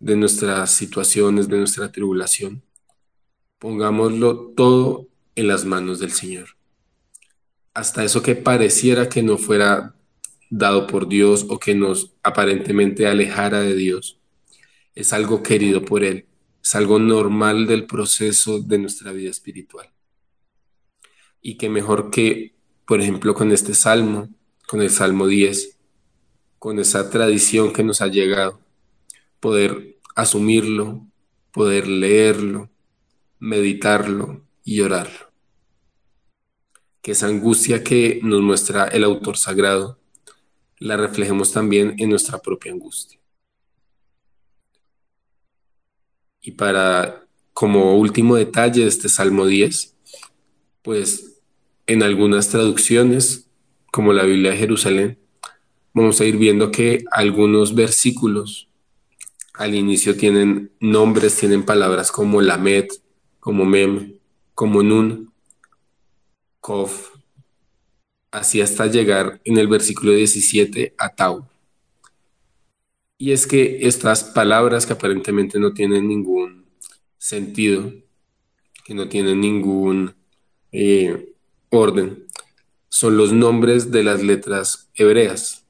de 0.00 0.16
nuestras 0.16 0.72
situaciones, 0.72 1.48
de 1.48 1.56
nuestra 1.56 1.90
tribulación, 1.90 2.62
pongámoslo 3.58 4.52
todo 4.54 5.08
en 5.34 5.48
las 5.48 5.64
manos 5.64 5.98
del 5.98 6.12
Señor. 6.12 6.50
Hasta 7.72 8.04
eso 8.04 8.22
que 8.22 8.34
pareciera 8.34 9.08
que 9.08 9.22
no 9.22 9.38
fuera 9.38 9.94
dado 10.50 10.86
por 10.86 11.08
Dios 11.08 11.46
o 11.48 11.58
que 11.58 11.74
nos 11.74 12.12
aparentemente 12.22 13.06
alejara 13.06 13.60
de 13.60 13.74
Dios. 13.74 14.18
Es 14.94 15.14
algo 15.14 15.42
querido 15.42 15.82
por 15.86 16.04
Él, 16.04 16.27
es 16.68 16.74
algo 16.74 16.98
normal 16.98 17.66
del 17.66 17.86
proceso 17.86 18.60
de 18.60 18.76
nuestra 18.76 19.10
vida 19.10 19.30
espiritual. 19.30 19.90
Y 21.40 21.56
que 21.56 21.70
mejor 21.70 22.10
que, 22.10 22.56
por 22.86 23.00
ejemplo, 23.00 23.32
con 23.32 23.52
este 23.52 23.72
salmo, 23.72 24.28
con 24.66 24.82
el 24.82 24.90
Salmo 24.90 25.26
10, 25.26 25.78
con 26.58 26.78
esa 26.78 27.08
tradición 27.08 27.72
que 27.72 27.82
nos 27.82 28.02
ha 28.02 28.08
llegado, 28.08 28.60
poder 29.40 29.96
asumirlo, 30.14 31.06
poder 31.52 31.88
leerlo, 31.88 32.68
meditarlo 33.38 34.44
y 34.62 34.82
orarlo. 34.82 35.32
Que 37.00 37.12
esa 37.12 37.28
angustia 37.28 37.82
que 37.82 38.20
nos 38.22 38.42
muestra 38.42 38.88
el 38.88 39.04
autor 39.04 39.38
sagrado, 39.38 39.98
la 40.76 40.98
reflejemos 40.98 41.50
también 41.50 41.94
en 41.96 42.10
nuestra 42.10 42.42
propia 42.42 42.72
angustia. 42.72 43.18
Y 46.48 46.52
para, 46.52 47.26
como 47.52 47.98
último 47.98 48.36
detalle 48.36 48.80
de 48.80 48.88
este 48.88 49.10
Salmo 49.10 49.44
10, 49.44 49.94
pues 50.80 51.42
en 51.86 52.02
algunas 52.02 52.48
traducciones, 52.48 53.50
como 53.92 54.14
la 54.14 54.22
Biblia 54.22 54.52
de 54.52 54.56
Jerusalén, 54.56 55.18
vamos 55.92 56.18
a 56.22 56.24
ir 56.24 56.38
viendo 56.38 56.70
que 56.70 57.04
algunos 57.10 57.74
versículos 57.74 58.70
al 59.52 59.74
inicio 59.74 60.16
tienen 60.16 60.72
nombres, 60.80 61.36
tienen 61.36 61.66
palabras 61.66 62.10
como 62.10 62.40
Lamed, 62.40 62.86
como 63.40 63.66
Mem, 63.66 64.14
como 64.54 64.82
Nun, 64.82 65.30
Kof, 66.60 67.10
así 68.30 68.62
hasta 68.62 68.86
llegar 68.86 69.38
en 69.44 69.58
el 69.58 69.68
versículo 69.68 70.12
17 70.12 70.94
a 70.96 71.10
Tau. 71.10 71.46
Y 73.18 73.32
es 73.32 73.46
que 73.46 73.86
estas 73.86 74.24
palabras 74.24 74.86
que 74.86 74.94
aparentemente 74.94 75.58
no 75.58 75.74
tienen 75.74 76.08
ningún 76.08 76.66
sentido, 77.18 77.92
que 78.84 78.94
no 78.94 79.08
tienen 79.08 79.40
ningún 79.40 80.14
eh, 80.72 81.34
orden, 81.70 82.26
son 82.88 83.16
los 83.16 83.32
nombres 83.32 83.90
de 83.90 84.04
las 84.04 84.22
letras 84.22 84.88
hebreas, 84.94 85.66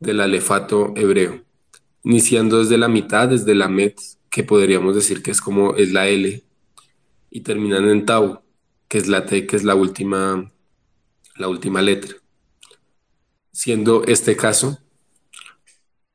del 0.00 0.20
alefato 0.20 0.94
hebreo 0.96 1.48
iniciando 2.08 2.60
desde 2.60 2.78
la 2.78 2.88
mitad, 2.88 3.28
desde 3.28 3.54
la 3.54 3.68
MET, 3.68 4.00
que 4.30 4.42
podríamos 4.42 4.94
decir 4.94 5.22
que 5.22 5.30
es 5.30 5.42
como 5.42 5.74
es 5.74 5.92
la 5.92 6.08
L, 6.08 6.42
y 7.30 7.40
terminando 7.42 7.90
en 7.90 8.06
Tau, 8.06 8.40
que 8.88 8.96
es 8.96 9.08
la 9.08 9.26
T, 9.26 9.46
que 9.46 9.56
es 9.56 9.64
la 9.64 9.74
última, 9.74 10.50
la 11.36 11.48
última 11.48 11.82
letra. 11.82 12.16
Siendo 13.52 14.04
este 14.04 14.36
caso 14.36 14.78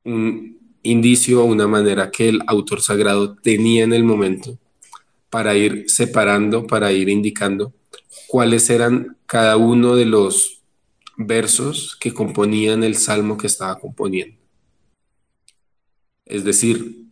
un 0.03 0.62
indicio 0.83 1.43
una 1.45 1.67
manera 1.67 2.11
que 2.11 2.29
el 2.29 2.41
autor 2.47 2.81
sagrado 2.81 3.35
tenía 3.35 3.83
en 3.83 3.93
el 3.93 4.03
momento 4.03 4.57
para 5.29 5.55
ir 5.55 5.85
separando, 5.87 6.67
para 6.67 6.91
ir 6.91 7.09
indicando 7.09 7.73
cuáles 8.27 8.69
eran 8.69 9.17
cada 9.25 9.57
uno 9.57 9.95
de 9.95 10.05
los 10.05 10.61
versos 11.17 11.95
que 11.99 12.13
componían 12.13 12.83
el 12.83 12.95
salmo 12.95 13.37
que 13.37 13.47
estaba 13.47 13.79
componiendo. 13.79 14.37
Es 16.25 16.43
decir, 16.43 17.05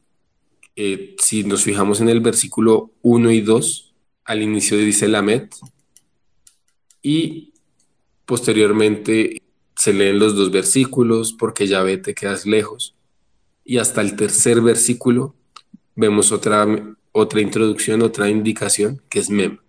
eh, 0.76 1.16
si 1.20 1.44
nos 1.44 1.64
fijamos 1.64 2.02
en 2.02 2.10
el 2.10 2.22
versículo 2.22 2.92
1 3.02 3.32
y 3.32 3.42
2, 3.42 3.94
al 4.26 4.42
inicio 4.42 4.78
dice 4.78 5.08
Lamed 5.08 5.50
y 7.02 7.54
posteriormente 8.26 9.42
se 9.76 9.94
leen 9.94 10.20
los 10.20 10.36
dos 10.36 10.52
versículos 10.52 11.34
porque 11.34 11.68
ya 11.68 11.82
ve 11.82 11.98
te 11.98 12.14
quedas 12.14 12.46
lejos. 12.46 12.96
Y 13.64 13.78
hasta 13.78 14.02
el 14.02 14.16
tercer 14.16 14.62
versículo 14.62 15.36
vemos 15.96 16.32
otra, 16.32 16.66
otra 17.12 17.42
introducción, 17.42 18.02
otra 18.02 18.30
indicación 18.30 19.02
que 19.10 19.20
es 19.20 19.30
Mem, 19.30 19.60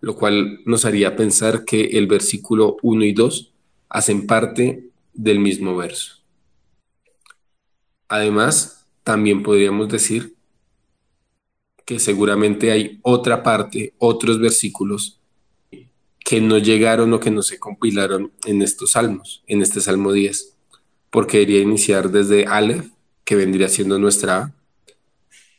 lo 0.00 0.16
cual 0.16 0.60
nos 0.64 0.84
haría 0.84 1.16
pensar 1.16 1.64
que 1.64 1.98
el 1.98 2.06
versículo 2.06 2.76
1 2.82 3.04
y 3.04 3.12
2 3.12 3.52
hacen 3.88 4.26
parte 4.26 4.90
del 5.12 5.38
mismo 5.38 5.76
verso. 5.76 6.20
Además, 8.08 8.86
también 9.04 9.42
podríamos 9.42 9.88
decir 9.88 10.34
que 11.84 11.98
seguramente 11.98 12.70
hay 12.70 13.00
otra 13.02 13.42
parte, 13.42 13.94
otros 13.98 14.38
versículos 14.38 15.20
que 16.18 16.40
no 16.40 16.58
llegaron 16.58 17.12
o 17.12 17.18
que 17.18 17.32
no 17.32 17.42
se 17.42 17.58
compilaron 17.58 18.32
en 18.46 18.62
estos 18.62 18.92
salmos, 18.92 19.42
en 19.48 19.62
este 19.62 19.80
Salmo 19.80 20.12
10, 20.12 20.56
porque 21.10 21.38
debería 21.38 21.62
iniciar 21.62 22.10
desde 22.10 22.46
Aleph, 22.46 22.90
que 23.30 23.36
vendría 23.36 23.68
siendo 23.68 23.96
nuestra 23.96 24.52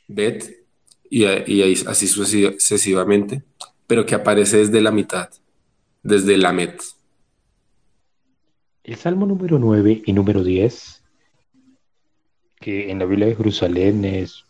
Bet, 0.10 0.66
y, 1.10 1.24
así 1.24 2.06
sucesivamente, 2.06 3.44
pero 3.88 4.06
que 4.06 4.14
aparece 4.14 4.58
desde 4.58 4.82
la 4.82 4.92
mitad, 4.92 5.30
desde 6.04 6.36
la 6.36 6.52
Met. 6.52 6.82
El 8.84 8.98
Salmo 8.98 9.26
número 9.26 9.58
9 9.58 10.02
y 10.06 10.12
número 10.12 10.44
10 10.44 11.02
que 12.60 12.92
en 12.92 13.00
la 13.00 13.06
Biblia 13.06 13.28
de 13.28 13.38
Jerusalén 13.38 14.04
es, 14.04 14.44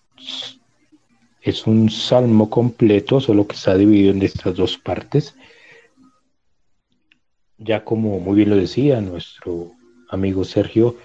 es 1.44 1.68
un 1.68 1.92
salmo 1.92 2.50
completo, 2.50 3.22
solo 3.22 3.46
que 3.46 3.56
está 3.56 3.78
dividido 3.78 4.14
en 4.14 4.24
estas 4.24 4.56
dos 4.56 4.80
partes. 4.80 5.36
Ya 7.60 7.86
como 7.86 8.20
muy 8.20 8.36
bien 8.36 8.50
lo 8.50 8.56
decía 8.56 9.00
nuestro 9.00 9.74
amigo 10.10 10.44
Sergio, 10.44 10.98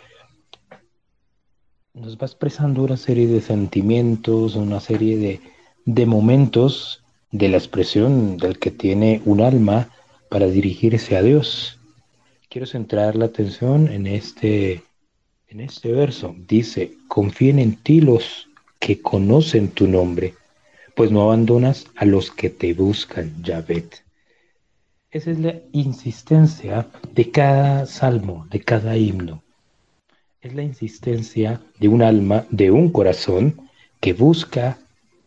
nos 1.97 2.19
va 2.19 2.27
expresando 2.27 2.83
una 2.83 2.97
serie 2.97 3.27
de 3.27 3.41
sentimientos, 3.41 4.55
una 4.55 4.81
serie 4.81 5.17
de, 5.17 5.41
de 5.87 6.07
momentos 6.07 7.03
de 7.33 7.49
la 7.49 7.57
expresión 7.57 8.37
del 8.37 8.59
que 8.59 8.71
tiene 8.71 9.23
un 9.25 9.41
alma 9.41 9.89
para 10.29 10.47
dirigirse 10.47 11.17
a 11.17 11.23
Dios. 11.23 11.81
Quiero 12.51 12.67
centrar 12.67 13.17
la 13.17 13.25
atención 13.27 13.89
en 13.89 14.07
este 14.07 14.83
en 15.49 15.61
este 15.61 15.93
verso 15.93 16.35
dice, 16.37 16.99
confíen 17.09 17.59
en 17.61 17.77
ti 17.77 18.01
los 18.01 18.49
que 18.79 19.01
conocen 19.01 19.69
tu 19.69 19.87
nombre, 19.87 20.35
pues 20.95 21.11
no 21.11 21.23
abandonas 21.23 21.87
a 21.97 22.05
los 22.05 22.31
que 22.31 22.51
te 22.51 22.75
buscan, 22.75 23.43
Yahvet. 23.43 24.05
Esa 25.11 25.31
es 25.31 25.39
la 25.39 25.55
insistencia 25.73 26.89
de 27.15 27.31
cada 27.31 27.87
salmo, 27.87 28.47
de 28.51 28.61
cada 28.61 28.97
himno. 28.97 29.46
Es 30.47 30.55
la 30.55 30.63
insistencia 30.63 31.61
de 31.81 31.89
un 31.89 32.03
alma, 32.03 32.47
de 32.51 32.71
un 32.71 32.93
corazón 32.93 33.69
que 33.99 34.13
busca 34.13 34.79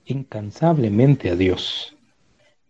incansablemente 0.05 1.29
a 1.29 1.35
Dios, 1.35 1.93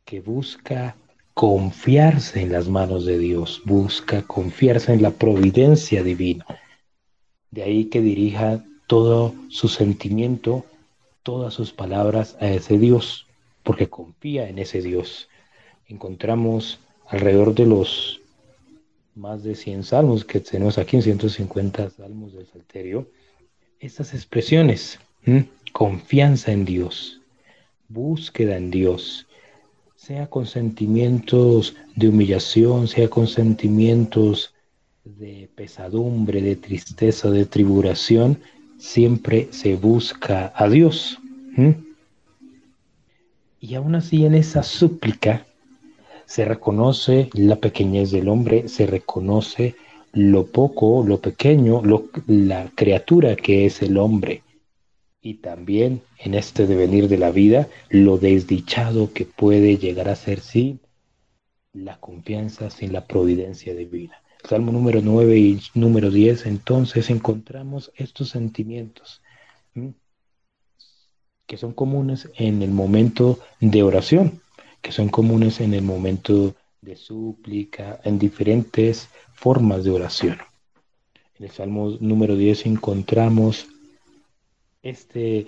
que 0.03 0.19
busca 0.19 0.95
confiarse 1.35 2.41
en 2.41 2.51
las 2.51 2.67
manos 2.67 3.05
de 3.05 3.19
Dios, 3.19 3.61
busca 3.65 4.23
confiarse 4.23 4.91
en 4.93 5.03
la 5.03 5.11
providencia 5.11 6.01
divina, 6.01 6.43
de 7.51 7.61
ahí 7.61 7.85
que 7.85 8.01
dirija 8.01 8.65
todo 8.87 9.35
su 9.49 9.67
sentimiento, 9.67 10.65
todas 11.21 11.53
sus 11.53 11.71
palabras 11.71 12.35
a 12.41 12.47
ese 12.47 12.79
Dios, 12.79 13.27
porque 13.61 13.89
confía 13.89 14.49
en 14.49 14.57
ese 14.57 14.81
Dios. 14.81 15.29
Encontramos 15.87 16.79
alrededor 17.09 17.53
de 17.53 17.67
los 17.67 18.18
más 19.15 19.43
de 19.43 19.55
100 19.55 19.83
salmos 19.83 20.25
que 20.25 20.39
tenemos 20.39 20.77
aquí 20.77 20.97
en 20.97 21.03
150 21.03 21.89
salmos 21.89 22.33
del 22.33 22.47
Salterio, 22.47 23.09
estas 23.79 24.13
expresiones, 24.13 24.99
confianza 25.71 26.51
en 26.51 26.65
Dios, 26.65 27.21
búsqueda 27.87 28.57
en 28.57 28.71
Dios, 28.71 29.27
sea 29.95 30.27
con 30.27 30.45
sentimientos 30.45 31.75
de 31.95 32.09
humillación, 32.09 32.87
sea 32.87 33.09
con 33.09 33.27
sentimientos 33.27 34.53
de 35.03 35.49
pesadumbre, 35.55 36.41
de 36.41 36.55
tristeza, 36.55 37.29
de 37.29 37.45
tribulación, 37.45 38.39
siempre 38.77 39.49
se 39.51 39.75
busca 39.75 40.53
a 40.55 40.69
Dios. 40.69 41.19
Y 43.59 43.75
aún 43.75 43.95
así 43.95 44.25
en 44.25 44.35
esa 44.35 44.63
súplica 44.63 45.45
se 46.29 46.45
reconoce 46.45 47.31
la 47.33 47.55
pequeñez 47.55 48.11
del 48.11 48.29
hombre, 48.29 48.67
se 48.67 48.85
reconoce 48.85 49.75
lo 50.13 50.45
poco, 50.45 51.03
lo 51.03 51.19
pequeño, 51.19 51.81
la 52.27 52.69
criatura 52.75 53.35
que 53.35 53.65
es 53.65 53.81
el 53.81 53.97
hombre. 53.97 54.43
Y 55.23 55.35
también 55.35 56.03
en 56.19 56.35
este 56.35 56.67
devenir 56.67 57.07
de 57.07 57.17
la 57.17 57.31
vida, 57.31 57.67
lo 57.89 58.19
desdichado 58.19 59.11
que 59.11 59.25
puede 59.25 59.77
llegar 59.77 60.07
a 60.07 60.15
ser 60.15 60.41
sin 60.41 60.79
la 61.73 61.99
confianza, 61.99 62.69
sin 62.69 62.93
la 62.93 63.07
providencia 63.07 63.73
divina. 63.73 64.21
Salmo 64.47 64.71
número 64.71 65.01
9 65.01 65.35
y 65.35 65.59
número 65.73 66.11
10, 66.11 66.45
entonces 66.45 67.09
encontramos 67.09 67.91
estos 67.95 68.29
sentimientos 68.29 69.23
que 71.47 71.57
son 71.57 71.73
comunes 71.73 72.29
en 72.37 72.61
el 72.61 72.69
momento 72.69 73.39
de 73.59 73.81
oración, 73.81 74.43
que 74.81 74.91
son 74.91 75.09
comunes 75.09 75.59
en 75.59 75.73
el 75.73 75.81
momento 75.81 76.55
de 76.81 76.95
súplica, 76.95 77.99
en 78.03 78.19
diferentes 78.19 79.09
formas 79.33 79.83
de 79.83 79.91
oración. 79.91 80.37
En 81.37 81.45
el 81.45 81.51
Salmo 81.51 81.97
número 81.99 82.35
10 82.35 82.65
encontramos 82.65 83.67
este, 84.81 85.47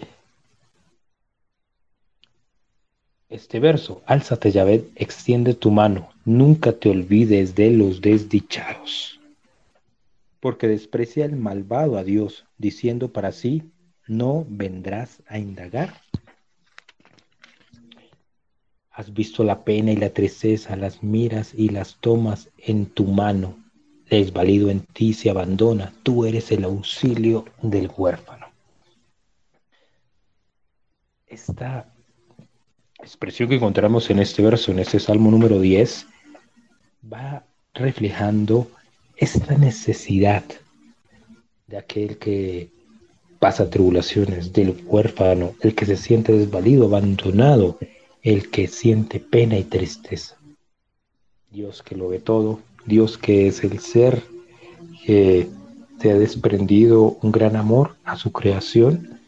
este 3.30 3.60
verso. 3.60 4.02
Álzate, 4.06 4.52
Yahvé, 4.52 4.90
extiende 4.96 5.54
tu 5.54 5.72
mano, 5.72 6.10
nunca 6.26 6.74
te 6.74 6.90
olvides 6.90 7.56
de 7.56 7.72
los 7.72 8.02
desdichados. 8.02 9.20
Porque 10.40 10.68
desprecia 10.68 11.26
el 11.26 11.36
malvado 11.36 11.98
a 11.98 12.04
Dios, 12.04 12.46
diciendo 12.58 13.14
para 13.14 13.32
sí, 13.32 13.72
no 14.08 14.46
vendrás 14.50 15.22
a 15.28 15.38
indagar. 15.38 16.02
Has 19.02 19.12
visto 19.12 19.44
la 19.44 19.64
pena 19.64 19.92
y 19.92 19.96
la 19.96 20.12
tristeza, 20.12 20.76
las 20.76 21.02
miras 21.02 21.56
y 21.56 21.70
las 21.70 21.96
tomas 21.96 22.50
en 22.60 22.86
tu 22.86 23.06
mano 23.06 23.58
desvalido 24.08 24.70
en 24.70 24.82
ti 24.82 25.12
se 25.14 25.32
abandona, 25.32 25.92
tú 26.04 26.24
eres 26.24 26.52
el 26.52 26.66
auxilio 26.66 27.46
del 27.64 27.90
huérfano. 27.98 28.46
Esta 31.26 31.92
expresión 33.00 33.50
que 33.50 33.56
encontramos 33.56 34.08
en 34.12 34.20
este 34.20 34.44
verso, 34.44 34.72
en 34.72 34.78
este 34.78 35.00
Salmo 35.00 35.32
número 35.32 35.60
10, 35.60 36.06
va 37.12 37.44
reflejando 37.74 38.70
esta 39.18 39.58
necesidad 39.58 40.44
de 41.66 41.78
aquel 41.78 42.20
que 42.20 42.70
pasa 43.40 43.68
tribulaciones, 43.68 44.54
del 44.54 44.80
huérfano, 44.86 45.56
el 45.62 45.74
que 45.74 45.88
se 45.88 45.98
siente 45.98 46.34
desvalido, 46.34 46.86
abandonado, 46.86 47.80
el 48.24 48.50
que 48.50 48.68
siente 48.68 49.20
pena 49.20 49.58
y 49.58 49.64
tristeza. 49.64 50.38
Dios 51.52 51.82
que 51.82 51.96
lo 51.96 52.10
ve 52.10 52.20
todo, 52.20 52.60
Dios 52.86 53.18
que 53.18 53.48
es 53.48 53.64
el 53.64 53.80
ser 53.80 54.24
que 55.06 55.50
te 56.00 56.12
ha 56.12 56.18
desprendido 56.18 57.18
un 57.22 57.32
gran 57.32 57.56
amor 57.56 57.96
a 58.04 58.16
su 58.18 58.32
creación, 58.32 59.20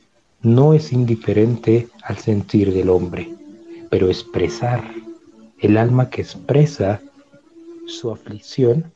no 0.42 0.74
es 0.74 0.92
indiferente 0.92 1.88
al 2.04 2.18
sentir 2.18 2.74
del 2.74 2.90
hombre, 2.90 3.34
pero 3.90 4.08
expresar, 4.08 4.84
el 5.60 5.78
alma 5.78 6.10
que 6.10 6.22
expresa 6.22 7.02
su 7.86 8.12
aflicción, 8.12 8.92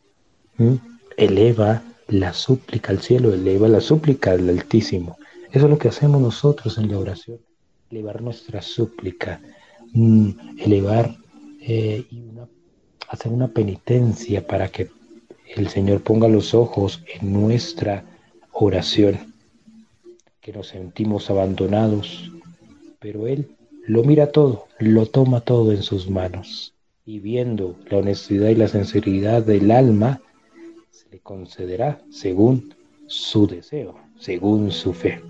eleva 1.18 1.82
la 2.08 2.34
súplica 2.34 2.92
al 2.92 3.02
cielo, 3.02 3.34
eleva 3.34 3.68
la 3.68 3.80
súplica 3.80 4.32
al 4.32 4.50
Altísimo. 4.50 5.18
Eso 5.52 5.66
es 5.66 5.72
lo 5.72 5.78
que 5.78 5.88
hacemos 5.88 6.22
nosotros 6.22 6.78
en 6.78 6.92
la 6.92 7.00
oración, 7.00 7.40
elevar 7.90 8.22
nuestra 8.22 8.62
súplica, 8.62 9.40
mm, 9.98 10.60
elevar 10.60 11.16
eh, 11.62 12.06
una 12.12 12.48
hacer 13.08 13.32
una 13.32 13.48
penitencia 13.48 14.46
para 14.46 14.70
que 14.70 14.90
el 15.56 15.70
Señor 15.70 16.02
ponga 16.02 16.28
los 16.28 16.54
ojos 16.54 17.04
en 17.20 17.34
nuestra 17.34 18.04
oración, 18.52 19.34
que 20.42 20.52
nos 20.52 20.68
sentimos 20.68 21.30
abandonados, 21.30 22.32
pero 23.00 23.28
Él 23.28 23.50
lo 23.88 24.04
mira 24.04 24.32
todo, 24.32 24.68
lo 24.80 25.06
toma 25.06 25.42
todo 25.42 25.72
en 25.72 25.84
sus 25.84 26.10
manos, 26.10 26.74
y 27.06 27.20
viendo 27.20 27.76
la 27.90 28.00
honestidad 28.00 28.50
y 28.50 28.56
la 28.56 28.68
sinceridad 28.68 29.42
del 29.44 29.72
alma, 29.72 30.22
se 30.92 31.10
le 31.10 31.20
concederá 31.20 32.02
según 32.12 32.76
su 33.08 33.48
deseo, 33.48 33.96
según 34.20 34.72
su 34.72 34.94
fe. 34.94 35.22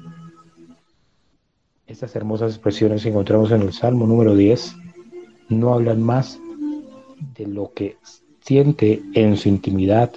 Estas 1.87 2.17
hermosas 2.17 2.51
expresiones 2.51 3.03
que 3.03 3.09
encontramos 3.09 3.49
en 3.51 3.61
el 3.61 3.71
Salmo 3.71 4.05
número 4.05 4.35
10 4.35 4.75
no 5.47 5.73
hablan 5.73 6.03
más 6.03 6.37
de 7.33 7.47
lo 7.47 7.71
que 7.73 7.95
siente 8.41 9.01
en 9.13 9.37
su 9.37 9.47
intimidad, 9.47 10.11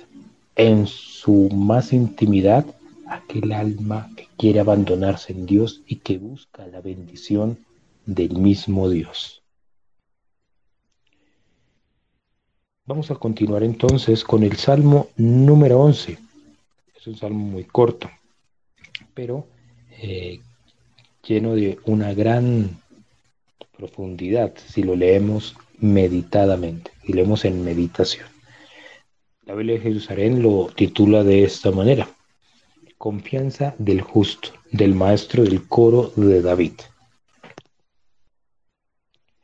en 0.57 0.89
su 0.89 1.49
más 1.51 1.93
intimidad, 1.93 2.67
aquel 3.07 3.53
alma 3.53 4.11
que 4.17 4.27
quiere 4.37 4.59
abandonarse 4.59 5.33
en 5.33 5.47
Dios 5.47 5.83
y 5.87 5.97
que 5.97 6.19
busca 6.19 6.67
la 6.67 6.81
bendición 6.81 7.59
del 8.05 8.37
mismo 8.37 8.89
Dios. 8.89 9.41
Vamos 12.85 13.13
a 13.13 13.15
continuar 13.15 13.63
entonces 13.63 14.25
con 14.25 14.43
el 14.43 14.57
Salmo 14.57 15.11
número 15.17 15.81
11. 15.81 16.19
Es 16.97 17.07
un 17.07 17.17
salmo 17.17 17.45
muy 17.45 17.63
corto, 17.63 18.11
pero 19.15 19.47
eh, 19.93 20.41
lleno 21.23 21.55
de 21.55 21.79
una 21.85 22.15
gran 22.15 22.81
profundidad 23.77 24.53
si 24.67 24.83
lo 24.83 24.97
leemos 24.97 25.57
meditadamente. 25.79 26.91
Y 27.05 27.13
leemos 27.13 27.45
en 27.45 27.65
meditación. 27.65 28.27
La 29.45 29.55
Biblia 29.55 29.77
de 29.77 29.81
Jerusalén 29.81 30.43
lo 30.43 30.71
titula 30.75 31.25
de 31.25 31.45
esta 31.45 31.71
manera. 31.71 32.09
Confianza 32.99 33.75
del 33.79 34.01
justo, 34.03 34.51
del 34.71 34.95
maestro 34.95 35.43
del 35.43 35.67
coro 35.67 36.13
de 36.15 36.43
David. 36.43 36.75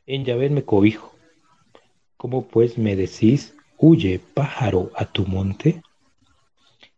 En 0.05 0.23
Yahvé 0.23 0.49
me 0.49 0.63
cobijo. 0.63 1.13
¿Cómo 2.15 2.47
pues 2.47 2.77
me 2.77 2.95
decís, 2.95 3.53
huye 3.77 4.19
pájaro 4.33 4.91
a 4.95 5.05
tu 5.05 5.25
monte? 5.25 5.81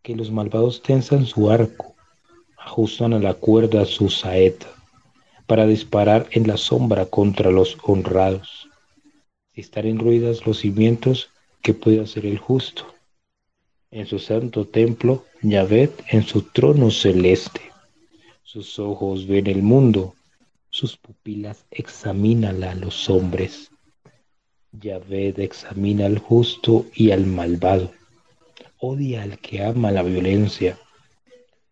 Que 0.03 0.15
los 0.15 0.31
malvados 0.31 0.83
tensan 0.83 1.25
su 1.25 1.49
arco, 1.49 1.95
ajustan 2.69 3.13
a 3.13 3.19
la 3.19 3.33
cuerda 3.33 3.85
su 3.85 4.09
saeta, 4.09 4.67
para 5.47 5.65
disparar 5.65 6.27
en 6.31 6.47
la 6.47 6.57
sombra 6.57 7.07
contra 7.07 7.49
los 7.49 7.77
honrados 7.83 8.69
estar 9.59 9.85
en 9.85 9.99
ruidas 9.99 10.45
los 10.45 10.59
cimientos 10.59 11.29
que 11.61 11.73
puede 11.73 11.99
hacer 11.99 12.25
el 12.25 12.37
justo. 12.37 12.85
En 13.91 14.05
su 14.05 14.19
santo 14.19 14.65
templo, 14.65 15.25
Yahvé 15.41 15.91
en 16.09 16.23
su 16.23 16.43
trono 16.43 16.91
celeste. 16.91 17.61
Sus 18.43 18.79
ojos 18.79 19.27
ven 19.27 19.47
el 19.47 19.61
mundo, 19.61 20.15
sus 20.69 20.97
pupilas 20.97 21.65
examinan 21.71 22.63
a 22.63 22.75
los 22.75 23.09
hombres. 23.09 23.71
Yahvé 24.71 25.33
examina 25.37 26.05
al 26.05 26.19
justo 26.19 26.85
y 26.93 27.11
al 27.11 27.25
malvado. 27.25 27.91
Odia 28.77 29.23
al 29.23 29.39
que 29.39 29.63
ama 29.63 29.91
la 29.91 30.03
violencia. 30.03 30.77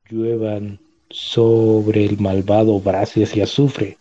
Lluevan 0.09 0.79
sobre 1.09 2.05
el 2.05 2.19
malvado 2.19 2.79
brasas 2.79 3.35
y 3.35 3.41
azufre, 3.41 3.97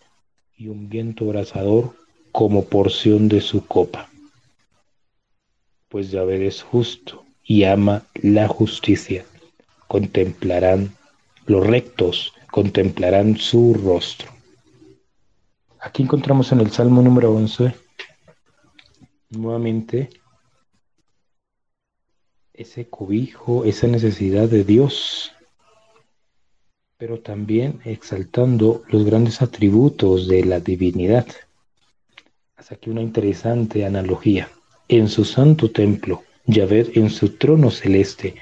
y 0.57 0.67
un 0.67 0.89
viento 0.89 1.25
abrasador 1.25 1.93
como 2.31 2.65
porción 2.65 3.27
de 3.29 3.41
su 3.41 3.65
copa. 3.65 4.09
Pues 5.89 6.11
Yahvé 6.11 6.47
es 6.47 6.61
justo 6.61 7.23
y 7.43 7.63
ama 7.63 8.03
la 8.15 8.47
justicia. 8.47 9.25
Contemplarán 9.87 10.95
los 11.45 11.65
rectos, 11.65 12.33
contemplarán 12.51 13.37
su 13.37 13.73
rostro. 13.73 14.31
Aquí 15.79 16.03
encontramos 16.03 16.51
en 16.51 16.59
el 16.59 16.71
Salmo 16.71 17.01
número 17.01 17.33
11 17.33 17.73
nuevamente 19.29 20.09
ese 22.53 22.89
cobijo, 22.89 23.65
esa 23.65 23.87
necesidad 23.87 24.49
de 24.49 24.63
Dios, 24.63 25.31
pero 26.97 27.19
también 27.19 27.79
exaltando 27.85 28.83
los 28.89 29.05
grandes 29.05 29.41
atributos 29.41 30.27
de 30.27 30.43
la 30.43 30.59
divinidad 30.59 31.27
aquí 32.71 32.89
una 32.89 33.01
interesante 33.01 33.85
analogía. 33.85 34.49
En 34.87 35.07
su 35.09 35.25
santo 35.25 35.71
templo, 35.71 36.23
Yahvé 36.45 36.91
en 36.95 37.09
su 37.09 37.37
trono 37.37 37.71
celeste, 37.71 38.35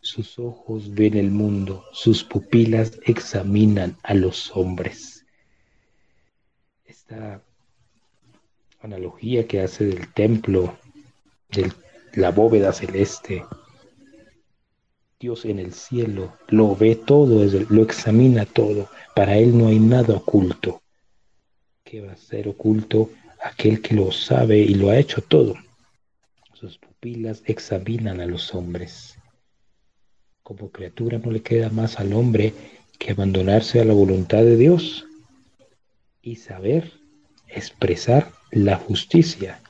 sus 0.00 0.38
ojos 0.38 0.94
ven 0.94 1.16
el 1.16 1.30
mundo, 1.30 1.84
sus 1.92 2.24
pupilas 2.24 2.98
examinan 3.04 3.96
a 4.02 4.14
los 4.14 4.54
hombres. 4.56 5.26
Esta 6.86 7.42
analogía 8.80 9.46
que 9.46 9.60
hace 9.60 9.84
del 9.84 10.12
templo, 10.12 10.78
de 11.50 11.70
la 12.14 12.30
bóveda 12.30 12.72
celeste, 12.72 13.44
Dios 15.20 15.44
en 15.44 15.58
el 15.58 15.72
cielo 15.72 16.32
lo 16.48 16.74
ve 16.74 16.96
todo, 16.96 17.44
lo 17.68 17.82
examina 17.82 18.46
todo. 18.46 18.88
Para 19.14 19.36
Él 19.36 19.56
no 19.56 19.68
hay 19.68 19.78
nada 19.78 20.16
oculto. 20.16 20.82
¿Qué 21.84 22.00
va 22.00 22.12
a 22.12 22.16
ser 22.16 22.48
oculto? 22.48 23.10
aquel 23.42 23.80
que 23.80 23.94
lo 23.94 24.12
sabe 24.12 24.58
y 24.58 24.74
lo 24.74 24.90
ha 24.90 24.98
hecho 24.98 25.22
todo. 25.22 25.54
Sus 26.54 26.78
pupilas 26.78 27.42
examinan 27.46 28.20
a 28.20 28.26
los 28.26 28.54
hombres. 28.54 29.16
Como 30.42 30.70
criatura 30.70 31.18
no 31.18 31.30
le 31.30 31.42
queda 31.42 31.70
más 31.70 31.98
al 31.98 32.12
hombre 32.12 32.52
que 32.98 33.12
abandonarse 33.12 33.80
a 33.80 33.84
la 33.84 33.94
voluntad 33.94 34.38
de 34.38 34.56
Dios 34.56 35.06
y 36.22 36.36
saber 36.36 36.92
expresar 37.48 38.30
la 38.50 38.76
justicia 38.76 39.60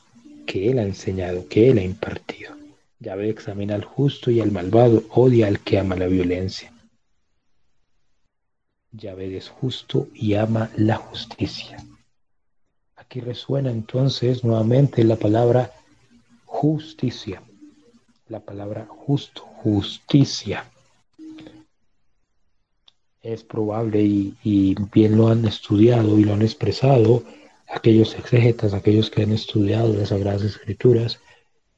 que 0.47 0.71
Él 0.71 0.79
ha 0.79 0.83
enseñado, 0.83 1.47
que 1.49 1.71
Él 1.71 1.79
ha 1.79 1.83
impartido. 1.83 2.60
Yahvé 3.01 3.31
examina 3.31 3.75
al 3.75 3.85
justo 3.85 4.31
y 4.31 4.41
al 4.41 4.53
malvado, 4.53 5.03
odia 5.11 5.47
al 5.47 5.61
que 5.61 5.79
ama 5.79 5.97
la 5.97 6.07
violencia. 6.07 6.73
Yahvé 8.93 9.37
es 9.37 9.49
justo 9.49 10.09
y 10.15 10.35
ama 10.35 10.71
la 10.77 10.97
justicia. 10.97 11.83
Aquí 12.97 13.21
resuena 13.21 13.71
entonces 13.71 14.45
nuevamente 14.45 15.03
la 15.03 15.17
palabra 15.17 15.73
justicia. 16.45 17.43
La 18.29 18.41
palabra 18.41 18.87
justo, 18.87 19.43
justicia. 19.63 20.71
es 23.23 23.45
probable 23.45 24.03
y, 24.03 24.75
bien 24.93 25.17
lo 25.17 25.29
han 25.29 25.45
estudiado 25.47 26.19
y 26.19 26.25
lo 26.25 26.35
han 26.35 26.43
expresado 26.43 27.23
aquellos 27.69 28.15
exégetas, 28.15 28.73
aquellos 28.73 29.11
que 29.11 29.23
han 29.23 29.33
estudiado 29.33 29.93
las 29.93 30.09
Sagradas 30.09 30.43
Escrituras, 30.43 31.21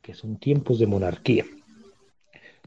que 0.03 0.15
son 0.15 0.37
tiempos 0.37 0.81
de 0.81 0.87
monarquía. 0.87 1.47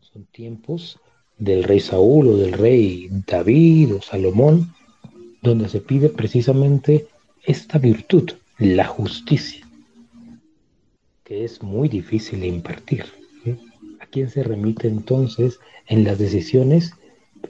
Son 0.01 0.25
tiempos 0.25 0.97
del 1.37 1.65
rey 1.65 1.81
Saúl 1.81 2.27
o 2.27 2.37
del 2.37 2.53
rey 2.53 3.09
David 3.27 3.95
o 3.95 4.01
Salomón, 4.01 4.73
donde 5.41 5.67
se 5.67 5.81
pide 5.81 6.07
precisamente 6.09 7.07
esta 7.43 7.77
virtud, 7.77 8.31
la 8.57 8.85
justicia, 8.85 9.67
que 11.25 11.43
es 11.43 11.61
muy 11.61 11.89
difícil 11.89 12.39
de 12.39 12.47
impartir. 12.47 13.05
¿A 13.99 14.05
quién 14.07 14.29
se 14.29 14.43
remite 14.43 14.87
entonces 14.87 15.59
en 15.87 16.05
las 16.05 16.17
decisiones, 16.17 16.93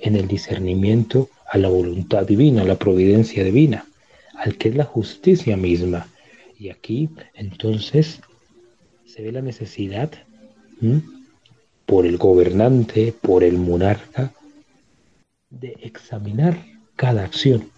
en 0.01 0.15
el 0.15 0.27
discernimiento 0.27 1.29
a 1.51 1.59
la 1.59 1.69
voluntad 1.69 2.25
divina, 2.25 2.63
a 2.63 2.65
la 2.65 2.79
providencia 2.79 3.43
divina, 3.43 3.85
al 4.35 4.57
que 4.57 4.69
es 4.69 4.75
la 4.75 4.85
justicia 4.85 5.55
misma? 5.57 6.07
Y 6.57 6.69
aquí 6.69 7.09
entonces 7.35 8.21
se 9.15 9.21
ve 9.21 9.31
la 9.31 9.41
necesidad 9.41 10.11
por 11.85 12.05
el 12.05 12.17
gobernante, 12.17 13.13
por 13.21 13.45
el 13.45 13.57
monarca, 13.57 14.33
de 15.49 15.77
examinar 15.81 16.65
cada 16.97 17.23
acción 17.23 17.69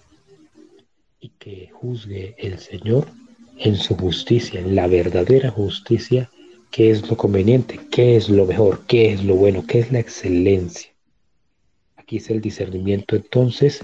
y 1.20 1.30
que 1.38 1.70
juzgue 1.72 2.34
el 2.40 2.58
Señor 2.58 3.06
en 3.60 3.76
su 3.76 3.96
justicia, 3.96 4.60
en 4.60 4.74
la 4.74 4.88
verdadera 4.88 5.52
justicia, 5.52 6.32
qué 6.72 6.90
es 6.90 7.08
lo 7.08 7.16
conveniente, 7.16 7.80
qué 7.92 8.16
es 8.16 8.30
lo 8.30 8.48
mejor, 8.48 8.88
qué 8.88 9.14
es 9.14 9.24
lo 9.24 9.36
bueno, 9.36 9.64
qué 9.68 9.78
es 9.78 9.92
la 9.92 10.00
excelencia. 10.00 10.90
Aquí 11.98 12.18
es 12.18 12.32
el 12.32 12.42
discernimiento 12.42 13.16
entonces 13.16 13.82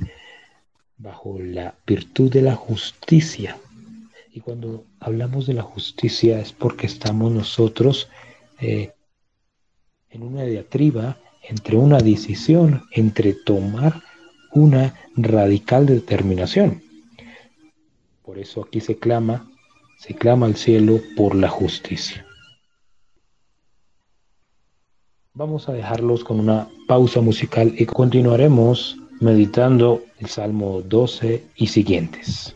bajo 0.98 1.38
la 1.40 1.76
virtud 1.86 2.32
de 2.32 2.42
la 2.42 2.56
justicia. 2.56 3.60
Y 4.36 4.40
cuando 4.40 4.88
hablamos 5.00 5.46
de 5.46 5.54
la 5.54 5.62
justicia 5.62 6.40
es 6.40 6.54
porque 6.54 6.88
estamos 6.88 7.32
nosotros 7.32 8.10
eh, 8.60 8.94
en 10.10 10.24
una 10.24 10.44
diatriba 10.44 11.18
entre 11.44 11.78
una 11.78 12.00
decisión, 12.00 12.84
entre 12.92 13.34
tomar 13.34 14.02
una 14.52 14.96
radical 15.16 15.86
determinación. 15.86 16.82
Por 18.24 18.40
eso 18.40 18.64
aquí 18.64 18.80
se 18.80 18.98
clama, 18.98 19.52
se 20.00 20.16
clama 20.16 20.48
al 20.48 20.56
cielo 20.56 21.00
por 21.16 21.36
la 21.36 21.50
justicia. 21.50 22.26
Vamos 25.36 25.70
a 25.70 25.74
dejarlos 25.74 26.24
con 26.24 26.40
una 26.40 26.70
pausa 26.88 27.22
musical 27.22 27.76
y 27.78 27.86
continuaremos 27.86 28.98
meditando 29.20 30.02
el 30.18 30.28
Salmo 30.28 30.82
12 30.82 31.44
y 31.56 31.68
siguientes. 31.68 32.56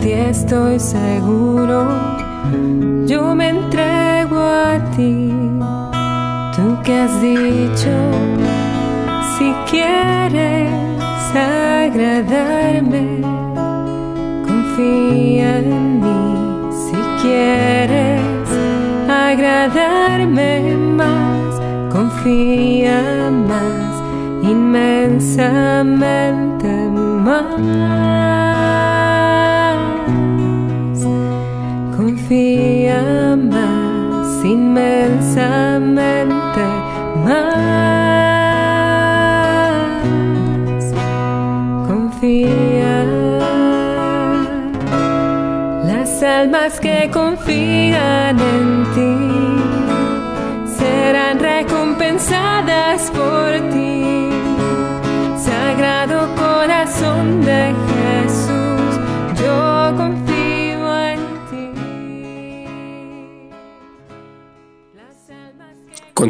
ti 0.00 0.12
estoy 0.12 0.78
seguro, 0.80 1.86
yo 3.06 3.34
me 3.34 3.48
entrego 3.50 4.38
a 4.38 4.78
ti. 4.96 5.30
Tú 6.56 6.78
que 6.82 7.00
has 7.00 7.20
dicho, 7.20 7.90
si 9.36 9.52
quieres 9.70 10.70
agradarme, 11.34 13.20
confía 14.46 15.58
en 15.58 16.00
mí. 16.00 16.38
Si 16.70 16.96
quieres 17.22 18.48
agradarme 19.08 20.76
más, 20.96 21.60
confía 21.92 23.30
más, 23.30 24.02
inmensamente 24.42 26.88
más. 27.26 28.29
Inmensamente 34.80 36.62
más. 37.24 37.60
Confía. 41.86 43.04
Las 45.86 46.22
almas 46.22 46.80
que 46.80 47.10
confían 47.12 48.38
en 48.38 48.79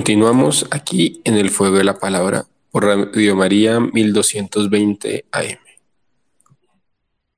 Continuamos 0.01 0.67
aquí 0.71 1.21
en 1.25 1.37
el 1.37 1.51
fuego 1.51 1.77
de 1.77 1.85
la 1.85 1.99
palabra 1.99 2.47
por 2.71 2.87
Radio 2.87 3.37
María 3.37 3.81
1220 3.81 5.27
AM. 5.31 5.59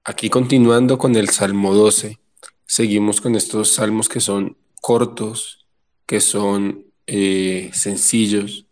Aquí 0.04 0.30
continuando 0.30 0.96
con 0.96 1.16
el 1.16 1.28
Salmo 1.30 1.74
12, 1.74 2.20
seguimos 2.64 3.20
con 3.20 3.34
estos 3.34 3.72
salmos 3.72 4.08
que 4.08 4.20
son 4.20 4.56
cortos, 4.80 5.66
que 6.06 6.20
son 6.20 6.86
eh, 7.08 7.70
sencillos, 7.72 8.66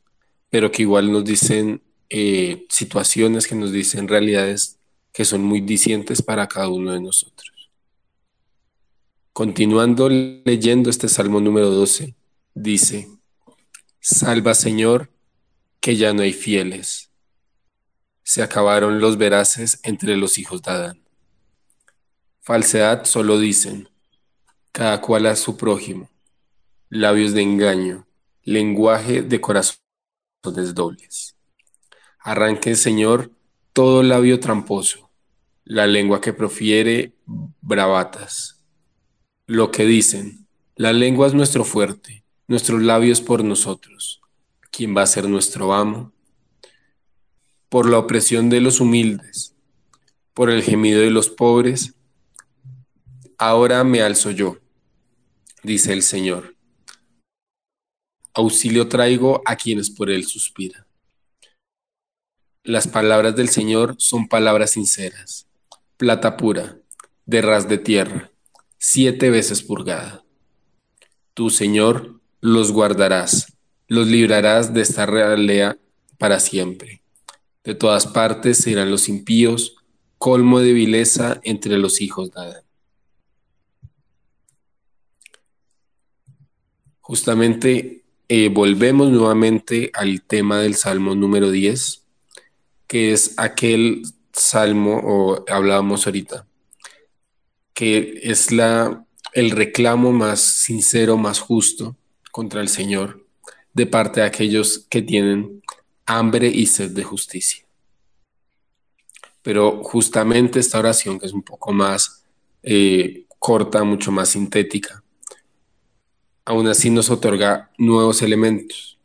pero 0.51 0.71
que 0.71 0.83
igual 0.83 1.11
nos 1.11 1.25
dicen 1.25 1.83
eh, 2.11 2.67
situaciones, 2.69 3.49
que 3.49 3.57
nos 3.57 3.73
dicen 3.73 4.07
realidades 4.07 4.79
que 5.13 5.25
son 5.25 5.43
muy 5.43 5.63
dicientes 5.63 6.23
para 6.23 6.47
cada 6.47 6.69
uno 6.69 6.93
de 6.93 7.01
nosotros. 7.01 7.71
Continuando 9.33 10.09
leyendo 10.09 10.91
este 10.91 11.09
Salmo 11.09 11.41
número 11.41 11.71
12, 11.71 12.15
dice, 12.55 13.20
Salva, 14.03 14.55
Señor, 14.55 15.11
que 15.79 15.95
ya 15.97 16.15
no 16.15 16.23
hay 16.23 16.33
fieles. 16.33 17.11
Se 18.23 18.43
acabaron 18.43 18.99
los 18.99 19.19
veraces 19.19 19.79
entre 19.83 20.17
los 20.17 20.39
hijos 20.39 20.63
de 20.63 20.71
Adán. 20.71 21.03
Falsedad 22.41 23.05
solo 23.05 23.39
dicen, 23.39 23.91
cada 24.73 25.03
cual 25.03 25.27
a 25.27 25.37
su 25.37 25.59
prójimo, 25.59 26.09
labios 26.89 27.35
de 27.35 27.43
engaño, 27.43 28.07
lenguaje 28.43 29.21
de 29.21 29.39
corazones 29.39 29.77
dobles. 30.75 31.37
Arranque, 32.21 32.77
Señor, 32.77 33.31
todo 33.75 34.03
labio 34.03 34.41
tramposo, 34.41 35.11
la 35.65 35.87
lengua 35.87 36.23
que 36.23 36.33
profiere 36.33 37.19
bravatas. 37.27 38.65
Lo 39.45 39.71
que 39.71 39.85
dicen, 39.85 40.47
la 40.75 40.95
lengua 40.95 41.27
es 41.27 41.35
nuestro 41.35 41.67
fuerte 41.67 42.20
nuestros 42.51 42.83
labios 42.83 43.21
por 43.21 43.45
nosotros. 43.45 44.21
¿Quién 44.73 44.97
va 44.97 45.03
a 45.03 45.07
ser 45.07 45.29
nuestro 45.29 45.73
amo? 45.73 46.13
Por 47.69 47.89
la 47.89 47.97
opresión 47.97 48.51
de 48.51 48.61
los 48.61 48.81
humildes, 48.81 49.55
por 50.35 50.51
el 50.51 50.61
gemido 50.65 51.01
de 51.01 51.13
los 51.13 51.31
pobres, 51.31 51.95
ahora 53.39 53.85
me 53.85 54.03
alzo 54.03 54.33
yo, 54.33 54.59
dice 55.63 55.93
el 55.93 56.03
Señor. 56.03 56.57
Auxilio 58.35 58.89
traigo 58.89 59.43
a 59.47 59.55
quienes 59.55 59.89
por 59.89 60.11
él 60.11 60.25
suspiran. 60.25 60.85
Las 62.65 62.89
palabras 62.89 63.37
del 63.37 63.49
Señor 63.49 63.95
son 63.99 64.27
palabras 64.27 64.73
sinceras, 64.73 65.47
plata 65.97 66.37
pura, 66.37 66.81
de 67.27 67.43
ras 67.43 67.69
de 67.69 67.79
tierra, 67.79 68.33
siete 68.77 69.31
veces 69.31 69.63
purgada. 69.63 70.25
Tú, 71.33 71.49
Señor, 71.49 72.20
los 72.41 72.73
guardarás, 72.73 73.53
los 73.87 74.07
librarás 74.07 74.73
de 74.73 74.81
esta 74.83 75.07
realea 75.07 75.77
para 76.19 76.41
siempre. 76.41 77.03
De 77.65 77.75
todas 77.75 78.07
partes 78.07 78.59
serán 78.59 78.91
los 78.91 79.09
impíos, 79.09 79.77
colmo 80.19 80.61
de 80.61 80.73
vileza 80.73 81.41
entre 81.45 81.79
los 81.79 82.01
hijos 82.01 82.31
de 82.33 82.41
Adán. 82.41 82.63
Justamente 87.01 88.05
eh, 88.29 88.49
volvemos 88.49 89.11
nuevamente 89.11 89.91
al 89.95 90.23
tema 90.23 90.61
del 90.61 90.77
Salmo 90.77 91.15
número 91.15 91.51
10, 91.51 92.07
que 92.87 93.13
es 93.13 93.35
aquel 93.37 94.03
salmo, 94.33 95.01
o 95.03 95.45
hablábamos 95.49 96.07
ahorita, 96.07 96.47
que 97.75 98.21
es 98.23 98.53
la, 98.53 99.05
el 99.33 99.51
reclamo 99.51 100.13
más 100.13 100.41
sincero, 100.41 101.17
más 101.17 101.41
justo 101.41 101.97
contra 102.31 102.61
el 102.61 102.69
Señor 102.69 103.27
de 103.73 103.87
parte 103.87 104.21
de 104.21 104.27
aquellos 104.27 104.87
que 104.89 105.03
tienen 105.03 105.63
hambre 106.07 106.49
y 106.49 106.67
sed 106.67 106.91
de 106.91 107.05
justicia. 107.05 107.65
Pero 109.43 109.83
justamente 109.83 110.61
esta 110.61 110.79
oración, 110.79 111.19
que 111.19 111.27
es 111.27 111.33
un 111.33 111.43
poco 111.43 111.73
más 111.73 112.25
eh, 112.63 113.25
corta, 113.39 113.85
mucho 113.85 114.13
más 114.13 114.31
sintética, 114.31 115.03
aún 116.45 116.67
así 116.67 116.91
nos 116.91 117.11
otorga 117.11 117.71
nuevos 117.79 118.23
elementos, 118.23 118.99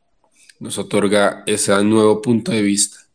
nos 0.59 0.77
otorga 0.77 1.43
ese 1.45 1.83
nuevo 1.83 2.21
punto 2.21 2.51
de 2.51 2.61
vista 2.61 3.05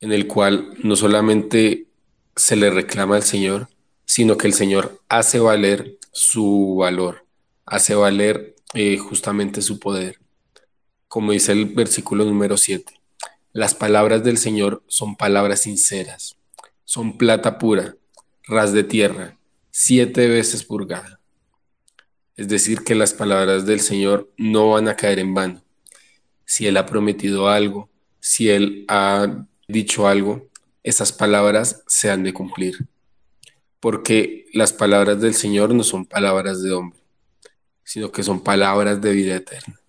en 0.00 0.12
el 0.12 0.26
cual 0.26 0.74
no 0.82 0.96
solamente 0.96 1.86
se 2.34 2.56
le 2.56 2.70
reclama 2.70 3.16
al 3.16 3.22
Señor, 3.22 3.68
sino 4.04 4.36
que 4.36 4.48
el 4.48 4.52
Señor 4.52 5.00
hace 5.08 5.38
valer 5.38 5.96
su 6.10 6.76
valor, 6.78 7.24
hace 7.64 7.94
valer 7.94 8.51
eh, 8.74 8.96
justamente 8.96 9.62
su 9.62 9.78
poder. 9.78 10.18
Como 11.08 11.32
dice 11.32 11.52
el 11.52 11.66
versículo 11.66 12.24
número 12.24 12.56
7, 12.56 12.92
las 13.52 13.74
palabras 13.74 14.24
del 14.24 14.38
Señor 14.38 14.82
son 14.86 15.14
palabras 15.16 15.62
sinceras, 15.62 16.36
son 16.84 17.18
plata 17.18 17.58
pura, 17.58 17.96
ras 18.44 18.72
de 18.72 18.82
tierra, 18.82 19.36
siete 19.70 20.26
veces 20.28 20.64
purgada. 20.64 21.20
Es 22.36 22.48
decir, 22.48 22.82
que 22.82 22.94
las 22.94 23.12
palabras 23.12 23.66
del 23.66 23.80
Señor 23.80 24.32
no 24.38 24.70
van 24.70 24.88
a 24.88 24.96
caer 24.96 25.18
en 25.18 25.34
vano. 25.34 25.62
Si 26.46 26.66
Él 26.66 26.76
ha 26.78 26.86
prometido 26.86 27.48
algo, 27.48 27.90
si 28.20 28.48
Él 28.48 28.86
ha 28.88 29.46
dicho 29.68 30.08
algo, 30.08 30.48
esas 30.82 31.12
palabras 31.12 31.82
se 31.86 32.10
han 32.10 32.22
de 32.22 32.32
cumplir. 32.32 32.86
Porque 33.80 34.46
las 34.54 34.72
palabras 34.72 35.20
del 35.20 35.34
Señor 35.34 35.74
no 35.74 35.84
son 35.84 36.06
palabras 36.06 36.62
de 36.62 36.72
hombre, 36.72 37.01
sino 37.84 38.10
que 38.10 38.22
son 38.22 38.42
palabras 38.42 39.00
de 39.00 39.12
vida 39.12 39.36
eterna. 39.36 39.80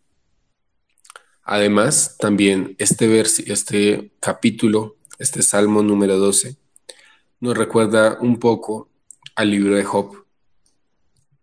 Además, 1.43 2.15
también 2.17 2.75
este, 2.79 3.21
este 3.21 4.11
capítulo, 4.19 4.95
este 5.19 5.41
Salmo 5.41 5.83
número 5.83 6.17
12, 6.17 6.55
nos 7.41 7.57
recuerda 7.57 8.17
un 8.21 8.39
poco 8.39 8.89
al 9.35 9.51
libro 9.51 9.75
de 9.75 9.83
Job 9.83 10.25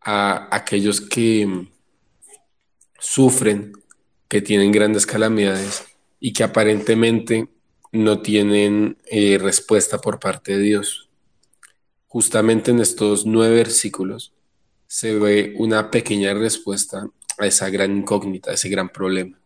a 0.00 0.48
aquellos 0.54 1.00
que 1.00 1.68
sufren, 2.98 3.72
que 4.28 4.40
tienen 4.40 4.72
grandes 4.72 5.04
calamidades 5.04 5.84
y 6.18 6.32
que 6.32 6.44
aparentemente 6.44 7.48
no 7.92 8.20
tienen 8.22 8.98
eh, 9.06 9.38
respuesta 9.38 9.98
por 9.98 10.18
parte 10.18 10.56
de 10.56 10.62
Dios. 10.62 11.10
Justamente 12.06 12.70
en 12.70 12.80
estos 12.80 13.26
nueve 13.26 13.56
versículos 13.56 14.32
se 14.90 15.14
ve 15.14 15.54
una 15.56 15.88
pequeña 15.88 16.34
respuesta 16.34 17.08
a 17.38 17.46
esa 17.46 17.70
gran 17.70 17.98
incógnita, 17.98 18.52
ese 18.52 18.68
gran 18.68 18.88
problema. 18.88 19.38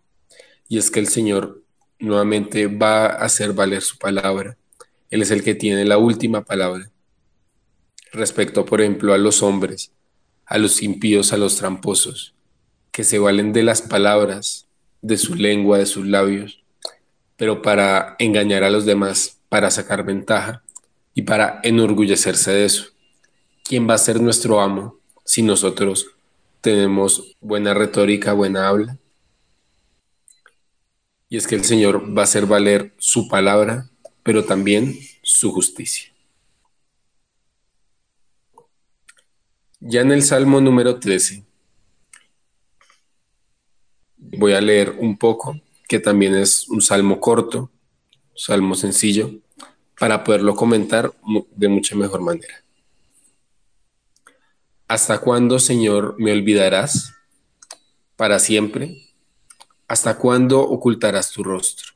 Y 0.70 0.78
es 0.78 0.90
que 0.90 1.01
el 1.01 1.07
Señor 1.07 1.62
nuevamente 1.99 2.66
va 2.66 3.05
a 3.05 3.26
hacer 3.26 3.53
valer 3.53 3.82
su 3.82 3.99
palabra. 3.99 4.57
Él 5.11 5.20
es 5.20 5.30
el 5.30 5.45
que 5.45 5.55
tiene 5.55 5.84
la 5.84 5.99
última 5.99 6.47
palabra. 6.47 6.90
Respecto, 8.11 8.64
por 8.64 8.80
ejemplo, 8.80 9.12
a 9.12 9.18
los 9.18 9.42
hombres, 9.42 9.92
a 10.47 10.57
los 10.57 10.82
impíos, 10.82 11.34
a 11.34 11.36
los 11.36 11.57
tramposos, 11.57 12.34
que 12.90 13.05
se 13.05 13.18
valen 13.18 13.53
de 13.53 13.64
las 13.64 13.82
palabras, 13.82 14.66
de 15.03 15.18
su 15.18 15.34
lengua, 15.34 15.76
de 15.76 15.84
sus 15.84 16.07
labios, 16.07 16.64
pero 17.36 17.61
para 17.61 18.16
engañar 18.18 18.64
a 18.64 18.70
los 18.70 18.86
demás, 18.86 19.40
para 19.51 19.70
sacar 19.70 20.07
ventaja 20.07 20.62
y 21.12 21.20
para 21.20 21.61
enorgullecerse 21.64 22.51
de 22.51 22.64
eso. 22.64 22.86
¿Quién 23.62 23.86
va 23.86 23.92
a 23.92 23.99
ser 23.99 24.22
nuestro 24.22 24.59
amo 24.59 25.03
si 25.25 25.43
nosotros 25.43 26.09
tenemos 26.61 27.37
buena 27.41 27.75
retórica, 27.75 28.33
buena 28.33 28.68
habla? 28.68 28.99
Y 31.29 31.37
es 31.37 31.47
que 31.47 31.57
el 31.57 31.64
Señor 31.64 32.16
va 32.16 32.22
a 32.22 32.25
hacer 32.25 32.47
valer 32.47 32.95
su 32.99 33.29
palabra, 33.29 33.91
pero 34.22 34.45
también 34.45 34.97
su 35.22 35.53
justicia. 35.53 36.12
Ya 39.81 40.01
en 40.01 40.12
el 40.12 40.22
Salmo 40.22 40.61
número 40.61 40.99
13, 40.99 41.45
voy 44.16 44.53
a 44.53 44.61
leer 44.61 44.97
un 44.99 45.18
poco, 45.18 45.61
que 45.89 45.99
también 45.99 46.35
es 46.35 46.68
un 46.68 46.81
salmo 46.81 47.20
corto, 47.20 47.70
salmo 48.35 48.75
sencillo, 48.75 49.31
para 49.99 50.25
poderlo 50.25 50.55
comentar 50.55 51.12
de 51.55 51.68
mucha 51.68 51.95
mejor 51.97 52.20
manera. 52.20 52.63
¿Hasta 54.87 55.18
cuándo, 55.18 55.59
Señor, 55.59 56.14
me 56.18 56.30
olvidarás? 56.30 57.14
¿Para 58.16 58.39
siempre? 58.39 59.09
¿Hasta 59.89 60.18
cuándo 60.18 60.61
ocultarás 60.61 61.30
tu 61.32 61.43
rostro? 61.43 61.93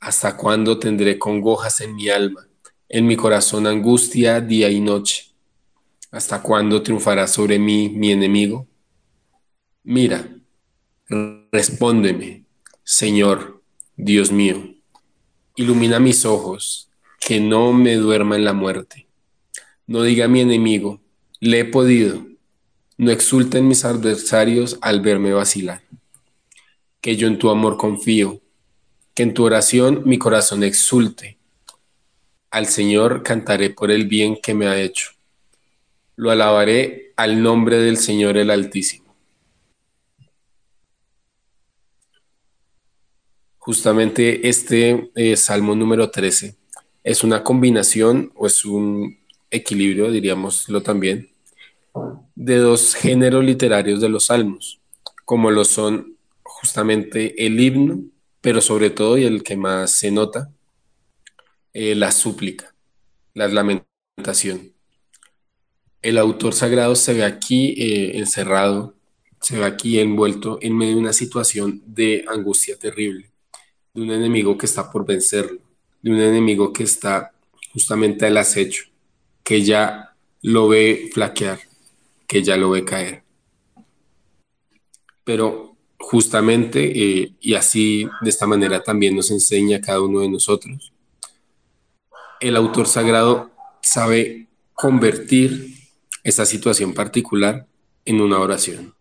¿Hasta 0.00 0.36
cuándo 0.36 0.80
tendré 0.80 1.20
congojas 1.20 1.80
en 1.80 1.94
mi 1.94 2.08
alma, 2.08 2.48
en 2.88 3.06
mi 3.06 3.14
corazón 3.14 3.68
angustia 3.68 4.40
día 4.40 4.70
y 4.70 4.80
noche? 4.80 5.34
¿Hasta 6.10 6.42
cuándo 6.42 6.82
triunfará 6.82 7.28
sobre 7.28 7.60
mí 7.60 7.88
mi 7.88 8.10
enemigo? 8.10 8.66
Mira, 9.84 10.28
respóndeme, 11.52 12.44
Señor, 12.82 13.62
Dios 13.96 14.32
mío, 14.32 14.74
ilumina 15.54 16.00
mis 16.00 16.24
ojos, 16.24 16.90
que 17.20 17.38
no 17.38 17.72
me 17.72 17.94
duerma 17.94 18.34
en 18.34 18.44
la 18.44 18.52
muerte. 18.52 19.06
No 19.86 20.02
diga 20.02 20.26
mi 20.26 20.40
enemigo, 20.40 21.03
le 21.40 21.60
he 21.60 21.64
podido. 21.64 22.26
No 22.96 23.10
exulten 23.10 23.66
mis 23.66 23.84
adversarios 23.84 24.78
al 24.80 25.00
verme 25.00 25.32
vacilar. 25.32 25.82
Que 27.00 27.16
yo 27.16 27.26
en 27.26 27.38
tu 27.38 27.50
amor 27.50 27.76
confío, 27.76 28.40
que 29.14 29.24
en 29.24 29.34
tu 29.34 29.44
oración 29.44 30.02
mi 30.04 30.18
corazón 30.18 30.62
exulte. 30.62 31.38
Al 32.50 32.66
Señor 32.66 33.22
cantaré 33.22 33.70
por 33.70 33.90
el 33.90 34.06
bien 34.06 34.38
que 34.40 34.54
me 34.54 34.66
ha 34.66 34.80
hecho 34.80 35.14
lo 36.16 36.30
alabaré 36.30 37.12
al 37.16 37.42
nombre 37.42 37.78
del 37.78 37.96
Señor 37.96 38.36
el 38.36 38.50
Altísimo. 38.50 39.14
Justamente 43.58 44.48
este 44.48 45.10
eh, 45.14 45.36
Salmo 45.36 45.74
número 45.74 46.10
13 46.10 46.56
es 47.02 47.24
una 47.24 47.42
combinación 47.42 48.30
o 48.34 48.46
es 48.46 48.64
un 48.64 49.18
equilibrio, 49.50 50.10
diríamoslo 50.10 50.82
también, 50.82 51.30
de 52.34 52.56
dos 52.56 52.94
géneros 52.94 53.44
literarios 53.44 54.00
de 54.00 54.08
los 54.08 54.26
salmos, 54.26 54.80
como 55.24 55.50
lo 55.50 55.64
son 55.64 56.16
justamente 56.42 57.46
el 57.46 57.60
himno, 57.60 58.02
pero 58.40 58.60
sobre 58.60 58.90
todo 58.90 59.16
y 59.16 59.24
el 59.24 59.42
que 59.42 59.56
más 59.56 59.98
se 59.98 60.10
nota, 60.10 60.50
eh, 61.72 61.94
la 61.94 62.12
súplica, 62.12 62.74
la 63.34 63.48
lamentación. 63.48 64.72
El 66.02 66.18
autor 66.18 66.54
sagrado 66.54 66.94
se 66.94 67.14
ve 67.14 67.24
aquí 67.24 67.74
eh, 67.78 68.18
encerrado, 68.18 68.94
se 69.40 69.58
ve 69.58 69.64
aquí 69.64 69.98
envuelto 69.98 70.58
en 70.60 70.76
medio 70.76 70.94
de 70.94 71.00
una 71.00 71.12
situación 71.12 71.82
de 71.86 72.24
angustia 72.28 72.78
terrible, 72.78 73.30
de 73.92 74.02
un 74.02 74.10
enemigo 74.10 74.56
que 74.56 74.66
está 74.66 74.90
por 74.90 75.06
vencerlo, 75.06 75.60
de 76.02 76.10
un 76.10 76.20
enemigo 76.20 76.72
que 76.72 76.84
está 76.84 77.32
justamente 77.72 78.26
al 78.26 78.36
acecho, 78.36 78.84
que 79.44 79.62
ya 79.62 80.16
lo 80.42 80.68
ve 80.68 81.10
flaquear, 81.12 81.60
que 82.26 82.42
ya 82.42 82.56
lo 82.56 82.70
ve 82.70 82.84
caer. 82.84 83.22
Pero 85.22 85.76
justamente, 85.98 86.82
eh, 86.82 87.34
y 87.40 87.54
así 87.54 88.08
de 88.20 88.30
esta 88.30 88.46
manera 88.46 88.82
también 88.82 89.14
nos 89.14 89.30
enseña 89.30 89.80
cada 89.80 90.00
uno 90.00 90.20
de 90.20 90.28
nosotros, 90.28 90.92
el 92.40 92.56
autor 92.56 92.86
sagrado 92.86 93.50
sabe 93.80 94.48
convertir 94.74 95.74
esta 96.24 96.44
situación 96.44 96.94
particular 96.94 97.66
en 98.04 98.20
una 98.20 98.38
oración. 98.38 98.94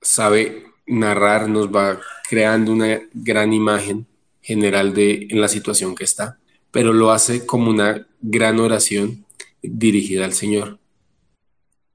Sabe 0.00 0.66
narrar, 0.86 1.48
nos 1.48 1.74
va 1.74 2.00
creando 2.28 2.72
una 2.72 3.00
gran 3.12 3.52
imagen 3.52 4.06
general 4.42 4.92
de 4.92 5.28
en 5.30 5.40
la 5.40 5.48
situación 5.48 5.94
que 5.94 6.04
está, 6.04 6.38
pero 6.74 6.92
lo 6.92 7.12
hace 7.12 7.46
como 7.46 7.70
una 7.70 8.04
gran 8.20 8.58
oración 8.58 9.24
dirigida 9.62 10.24
al 10.24 10.32
Señor. 10.32 10.80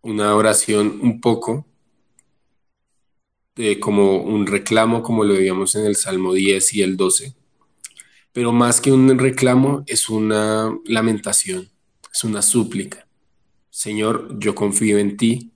una 0.01 0.33
oración 0.35 0.99
un 1.01 1.19
poco 1.19 1.65
como 3.81 4.23
un 4.23 4.47
reclamo, 4.47 5.03
como 5.03 5.25
lo 5.25 5.33
veíamos 5.33 5.75
en 5.75 5.85
el 5.85 5.97
Salmo 5.97 6.31
10 6.33 6.75
y 6.75 6.81
el 6.81 6.95
12, 6.95 7.35
pero 8.31 8.53
más 8.53 8.79
que 8.79 8.93
un 8.93 9.19
reclamo 9.19 9.83
es 9.85 10.07
una 10.07 10.73
lamentación, 10.85 11.69
es 12.13 12.23
una 12.23 12.41
súplica. 12.41 13.05
Señor, 13.69 14.39
yo 14.39 14.55
confío 14.55 14.97
en 14.97 15.17
ti. 15.17 15.51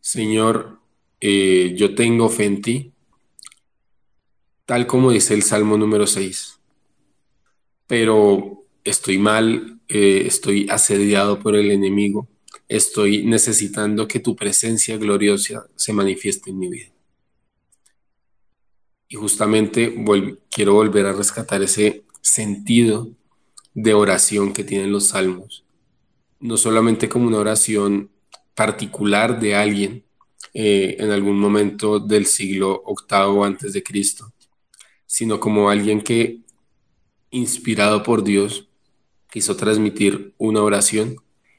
Señor, 0.00 0.78
eh, 1.20 1.74
yo 1.76 1.96
tengo 1.96 2.28
fe 2.28 2.44
en 2.44 2.62
ti. 2.62 2.92
Tal 4.66 4.86
como 4.86 5.10
dice 5.10 5.34
el 5.34 5.42
Salmo 5.42 5.76
número 5.76 6.06
6. 6.06 6.55
Pero 7.86 8.64
estoy 8.84 9.18
mal, 9.18 9.80
eh, 9.88 10.24
estoy 10.26 10.68
asediado 10.70 11.40
por 11.40 11.54
el 11.56 11.70
enemigo, 11.70 12.28
estoy 12.68 13.24
necesitando 13.24 14.08
que 14.08 14.20
tu 14.20 14.34
presencia 14.34 14.96
gloriosa 14.96 15.66
se 15.76 15.92
manifieste 15.92 16.50
en 16.50 16.58
mi 16.58 16.68
vida. 16.68 16.92
Y 19.08 19.16
justamente 19.16 19.94
quiero 20.50 20.74
volver 20.74 21.06
a 21.06 21.12
rescatar 21.12 21.62
ese 21.62 22.04
sentido 22.20 23.08
de 23.72 23.94
oración 23.94 24.52
que 24.52 24.64
tienen 24.64 24.90
los 24.90 25.08
salmos, 25.08 25.64
no 26.40 26.56
solamente 26.56 27.08
como 27.08 27.28
una 27.28 27.38
oración 27.38 28.10
particular 28.54 29.38
de 29.38 29.54
alguien 29.54 30.04
eh, 30.54 30.96
en 30.98 31.10
algún 31.10 31.38
momento 31.38 32.00
del 32.00 32.24
siglo 32.24 32.82
octavo 32.86 33.44
antes 33.44 33.74
de 33.74 33.82
Cristo, 33.82 34.32
sino 35.06 35.38
como 35.38 35.68
alguien 35.68 36.00
que, 36.00 36.40
inspirado 37.36 38.02
por 38.02 38.24
Dios, 38.24 38.68
quiso 39.30 39.56
transmitir 39.56 40.34
una 40.38 40.62
oración 40.62 41.16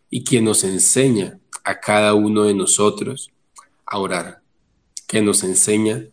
y 0.09 0.23
quien 0.23 0.45
nos 0.45 0.63
enseña 0.63 1.39
a 1.63 1.79
cada 1.79 2.13
uno 2.15 2.43
de 2.43 2.55
nosotros 2.55 3.31
a 3.85 3.99
orar, 3.99 4.41
que 5.07 5.21
nos 5.21 5.43
enseña 5.43 6.07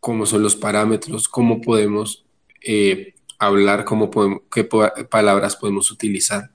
cómo 0.00 0.24
son 0.24 0.42
los 0.42 0.56
parámetros, 0.56 1.28
cómo 1.28 1.60
podemos 1.60 2.24
eh, 2.62 3.14
hablar, 3.38 3.84
cómo 3.84 4.10
podemos, 4.10 4.42
qué 4.50 4.64
palabras 4.64 5.56
podemos 5.56 5.90
utilizar 5.90 6.52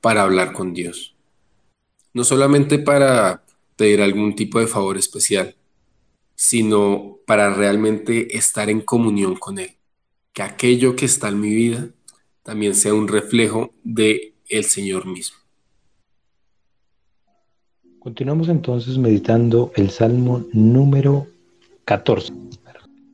para 0.00 0.22
hablar 0.22 0.52
con 0.52 0.72
Dios. 0.72 1.14
No 2.14 2.24
solamente 2.24 2.78
para 2.78 3.44
pedir 3.76 4.00
algún 4.00 4.34
tipo 4.34 4.58
de 4.60 4.66
favor 4.66 4.96
especial, 4.96 5.54
sino 6.34 7.18
para 7.26 7.52
realmente 7.52 8.36
estar 8.36 8.70
en 8.70 8.80
comunión 8.80 9.36
con 9.36 9.58
Él. 9.58 9.76
Que 10.36 10.42
aquello 10.42 10.96
que 10.96 11.06
está 11.06 11.30
en 11.30 11.40
mi 11.40 11.48
vida 11.48 11.88
también 12.42 12.74
sea 12.74 12.92
un 12.92 13.08
reflejo 13.08 13.72
de 13.82 14.34
el 14.50 14.64
Señor 14.64 15.06
mismo. 15.06 15.38
Continuamos 18.00 18.50
entonces 18.50 18.98
meditando 18.98 19.72
el 19.76 19.88
Salmo 19.88 20.44
número 20.52 21.26
14. 21.86 22.34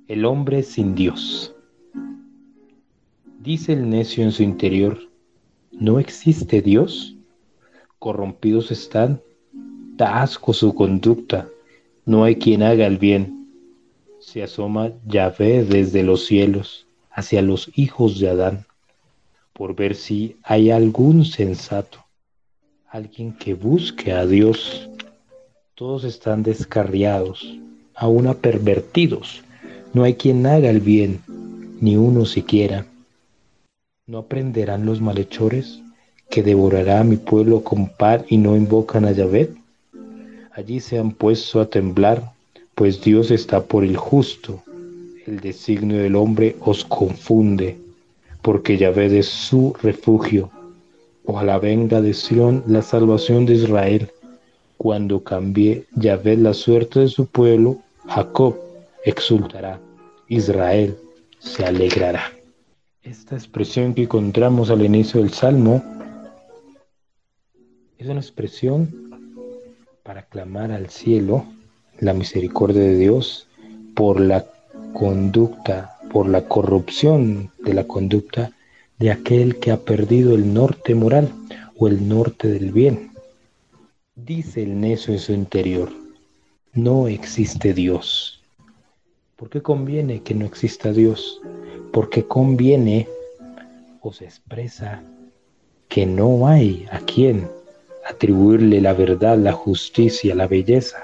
El 0.09 0.25
hombre 0.25 0.65
sin 0.65 0.97
Dios. 0.97 1.55
Dice 3.39 3.75
el 3.75 3.89
necio 3.89 4.25
en 4.25 4.33
su 4.33 4.43
interior, 4.43 4.99
¿no 5.71 6.01
existe 6.01 6.61
Dios? 6.61 7.15
Corrompidos 8.01 8.73
están, 8.73 9.23
da 9.95 10.23
asco 10.23 10.53
su 10.53 10.75
conducta, 10.75 11.49
no 12.05 12.25
hay 12.25 12.35
quien 12.35 12.65
haga 12.65 12.89
el 12.89 12.99
bien. 12.99 13.47
Se 14.19 14.43
asoma 14.43 14.91
Yahvé 15.07 15.63
desde 15.63 16.03
los 16.03 16.27
cielos 16.27 16.89
hacia 17.13 17.43
los 17.43 17.71
hijos 17.75 18.19
de 18.19 18.31
Adán, 18.31 18.67
por 19.53 19.75
ver 19.75 19.95
si 19.95 20.37
hay 20.43 20.71
algún 20.71 21.25
sensato, 21.25 22.05
alguien 22.89 23.33
que 23.33 23.55
busque 23.55 24.13
a 24.13 24.27
Dios. 24.27 24.89
Todos 25.75 26.05
están 26.05 26.43
descarriados, 26.43 27.59
aún 27.95 28.35
pervertidos 28.35 29.43
no 29.93 30.05
hay 30.05 30.15
quien 30.15 30.47
haga 30.47 30.71
el 30.71 30.81
bien, 30.81 31.21
ni 31.81 31.97
uno 31.97 32.25
siquiera. 32.25 32.87
¿No 34.07 34.19
aprenderán 34.19 34.87
los 34.87 35.03
malhechores 35.03 35.81
que 36.31 36.43
devorará 36.43 37.01
a 37.01 37.05
mi 37.05 37.17
pueblo 37.17 37.63
con 37.63 37.89
pan 37.89 38.25
y 38.29 38.39
no 38.39 38.57
invocan 38.57 39.05
a 39.05 39.13
Yahvé? 39.13 39.51
Allí 40.53 40.81
se 40.81 40.99
han 40.99 41.13
puesto 41.13 41.61
a 41.61 41.67
temblar, 41.67 42.33
pues 42.75 43.03
Dios 43.03 43.31
está 43.31 43.65
por 43.65 43.85
el 43.85 43.99
justo. 43.99 44.63
El 45.27 45.39
designio 45.39 45.99
del 46.03 46.17
hombre 46.17 46.57
os 46.61 46.85
confunde, 46.85 47.79
porque 48.43 48.77
Yahvé 48.77 49.19
es 49.19 49.29
su 49.29 49.73
refugio. 49.81 50.51
Ojalá 51.25 51.59
venga 51.59 52.01
de 52.01 52.13
Sión 52.13 52.65
la 52.67 52.83
salvación 52.83 53.47
de 53.47 53.55
Israel. 53.55 54.11
Cuando 54.77 55.23
cambie 55.23 55.87
Yahvé 55.95 56.37
la 56.37 56.55
suerte 56.55 57.01
de 57.01 57.09
su 57.09 57.27
pueblo, 57.27 57.79
Jacob 58.09 58.57
exultará, 59.05 59.79
Israel 60.27 60.97
se 61.39 61.65
alegrará. 61.65 62.33
Esta 63.05 63.37
expresión 63.37 63.95
que 63.95 64.03
encontramos 64.03 64.71
al 64.71 64.85
inicio 64.85 65.21
del 65.21 65.33
Salmo 65.33 65.85
es 67.97 68.09
una 68.09 68.21
expresión 68.21 69.13
para 70.03 70.23
clamar 70.23 70.73
al 70.73 70.91
cielo 70.91 71.45
la 72.01 72.13
misericordia 72.13 72.83
de 72.83 72.97
Dios 72.97 73.47
por 73.95 74.21
la 74.21 74.45
conducta, 74.93 75.99
por 76.13 76.29
la 76.29 76.43
corrupción 76.43 77.51
de 77.65 77.73
la 77.73 77.85
conducta 77.85 78.53
de 78.99 79.11
aquel 79.11 79.59
que 79.59 79.71
ha 79.71 79.79
perdido 79.79 80.35
el 80.35 80.53
norte 80.53 80.95
moral 80.95 81.33
o 81.77 81.89
el 81.89 82.07
norte 82.09 82.49
del 82.49 82.71
bien. 82.71 83.13
Dice 84.15 84.63
el 84.63 84.79
necio 84.79 85.15
en 85.15 85.21
su 85.21 85.33
interior, 85.33 85.91
no 86.75 87.09
existe 87.09 87.73
Dios. 87.73 88.43
¿Por 89.37 89.49
qué 89.49 89.63
conviene 89.63 90.23
que 90.23 90.35
no 90.35 90.45
exista 90.45 90.93
Dios? 90.93 91.41
Porque 91.93 92.25
conviene 92.25 93.09
o 94.03 94.13
se 94.13 94.27
expresa 94.27 95.03
que 95.89 96.07
no 96.07 96.47
hay 96.47 96.87
a 96.93 96.99
quien 97.01 97.49
atribuirle 98.09 98.81
la 98.81 98.93
verdad, 98.93 99.39
la 99.39 99.53
justicia, 99.53 100.35
la 100.35 100.47
belleza. 100.47 100.99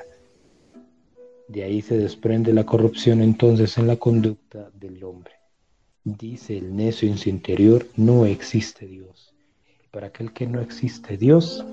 De 1.49 1.65
ahí 1.65 1.81
se 1.81 1.97
desprende 1.97 2.53
la 2.53 2.65
corrupción 2.65 3.23
entonces 3.23 3.79
en 3.79 3.87
la 3.87 3.97
conducta 3.97 4.71
del 4.75 5.03
hombre. 5.03 5.33
Dice 6.05 6.59
el 6.59 6.77
necio 6.77 7.09
en 7.09 7.17
su 7.17 7.31
interior, 7.31 7.87
no 7.97 8.27
existe 8.27 8.87
Dios. 8.87 9.33
Para 9.91 10.09
aquel 10.09 10.33
que 10.35 10.47
no 10.47 10.61
existe 10.61 11.17
Dios, 11.17 11.65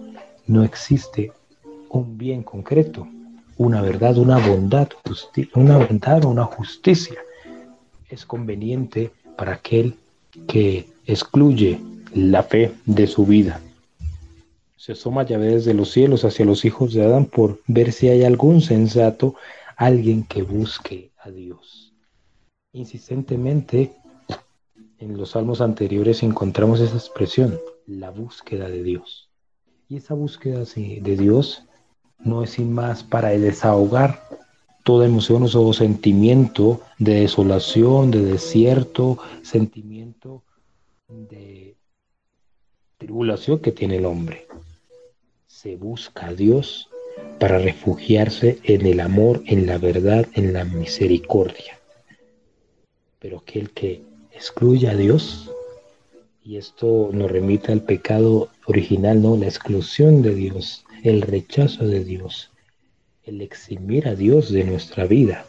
no 0.47 0.63
existe 0.63 1.34
un 1.89 2.17
bien 2.17 2.43
concreto, 2.43 3.05
una 3.57 3.82
verdad, 3.82 4.17
una 4.17 4.38
bondad, 4.38 4.88
una 5.55 5.78
bondad, 5.78 6.23
una 6.23 6.45
justicia. 6.45 7.19
Es 8.09 8.26
conveniente 8.26 9.11
para 9.38 9.53
aquel 9.53 9.95
que 10.47 10.88
excluye 11.05 11.82
la 12.13 12.43
fe 12.43 12.71
de 12.86 13.07
su 13.07 13.26
vida. 13.26 13.59
Se 14.78 14.93
asoma 14.93 15.23
llave 15.23 15.47
desde 15.47 15.73
los 15.73 15.91
cielos 15.91 16.23
hacia 16.23 16.45
los 16.45 16.63
hijos 16.63 16.93
de 16.93 17.03
Adán 17.03 17.26
por 17.26 17.59
ver 17.67 17.91
si 17.91 18.07
hay 18.07 18.23
algún 18.23 18.61
sensato, 18.61 19.36
alguien 19.78 20.23
que 20.23 20.43
busque 20.43 21.11
a 21.19 21.30
Dios. 21.30 21.93
Insistentemente, 22.71 23.93
en 24.99 25.17
los 25.17 25.32
salmos 25.32 25.61
anteriores 25.61 26.23
encontramos 26.23 26.80
esa 26.80 26.95
expresión, 26.95 27.59
la 27.86 28.11
búsqueda 28.11 28.67
de 28.69 28.84
Dios. 28.84 29.30
Y 29.88 29.97
esa 29.97 30.13
búsqueda 30.13 30.63
de 30.63 31.17
Dios 31.17 31.63
no 32.19 32.43
es 32.43 32.51
sin 32.51 32.73
más 32.73 33.03
para 33.03 33.30
desahogar 33.30 34.23
toda 34.84 35.05
emoción 35.05 35.47
o 35.51 35.73
sentimiento 35.73 36.82
de 36.99 37.21
desolación, 37.21 38.11
de 38.11 38.21
desierto, 38.23 39.17
sentimiento 39.41 40.43
de 41.07 41.76
tribulación 42.97 43.59
que 43.59 43.71
tiene 43.71 43.97
el 43.97 44.05
hombre. 44.05 44.47
Se 45.47 45.76
busca 45.76 46.28
a 46.28 46.34
Dios 46.34 46.89
para 47.45 47.59
refugiarse 47.59 48.57
en 48.63 48.87
el 48.87 48.99
amor, 48.99 49.43
en 49.45 49.67
la 49.67 49.77
verdad, 49.77 50.25
en 50.33 50.51
la 50.51 50.63
misericordia. 50.65 51.79
Pero 53.19 53.37
aquel 53.37 53.69
que 53.69 54.01
excluye 54.33 54.87
a 54.87 54.95
Dios, 54.95 55.51
y 56.43 56.57
esto 56.57 57.11
nos 57.13 57.29
remite 57.29 57.71
al 57.71 57.83
pecado 57.83 58.49
original, 58.65 59.21
¿no? 59.21 59.37
La 59.37 59.45
exclusión 59.45 60.23
de 60.23 60.33
Dios, 60.33 60.85
el 61.03 61.21
rechazo 61.21 61.87
de 61.87 62.03
Dios, 62.03 62.49
el 63.25 63.43
eximir 63.43 64.07
a 64.07 64.15
Dios 64.15 64.51
de 64.51 64.63
nuestra 64.63 65.05
vida. 65.05 65.45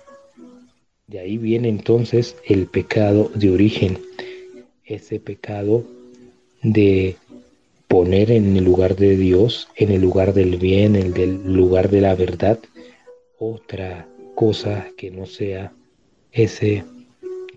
De 1.06 1.20
ahí 1.20 1.38
viene 1.38 1.70
entonces 1.70 2.36
el 2.44 2.66
pecado 2.66 3.30
de 3.34 3.50
origen, 3.50 3.98
ese 4.84 5.18
pecado 5.18 5.82
de 6.62 7.16
poner 7.88 8.30
en 8.30 8.56
el 8.56 8.64
lugar 8.64 8.96
de 8.96 9.16
Dios, 9.16 9.68
en 9.76 9.90
el 9.90 10.00
lugar 10.00 10.34
del 10.34 10.56
bien, 10.56 10.96
en 10.96 11.16
el 11.16 11.52
lugar 11.52 11.90
de 11.90 12.00
la 12.00 12.14
verdad, 12.14 12.58
otra 13.38 14.08
cosa 14.34 14.88
que 14.96 15.10
no 15.10 15.26
sea 15.26 15.72
ese 16.32 16.84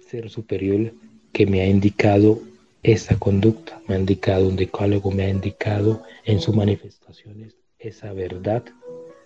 ser 0.08 0.30
superior 0.30 0.94
que 1.32 1.46
me 1.46 1.62
ha 1.62 1.68
indicado 1.68 2.40
esa 2.84 3.18
conducta, 3.20 3.82
me 3.88 3.96
ha 3.96 4.00
indicado 4.00 4.48
un 4.48 4.56
decálogo, 4.56 5.12
me 5.12 5.24
ha 5.24 5.30
indicado 5.30 6.04
en 6.24 6.40
sus 6.40 6.56
manifestaciones 6.56 7.56
esa 7.78 8.14
verdad 8.14 8.64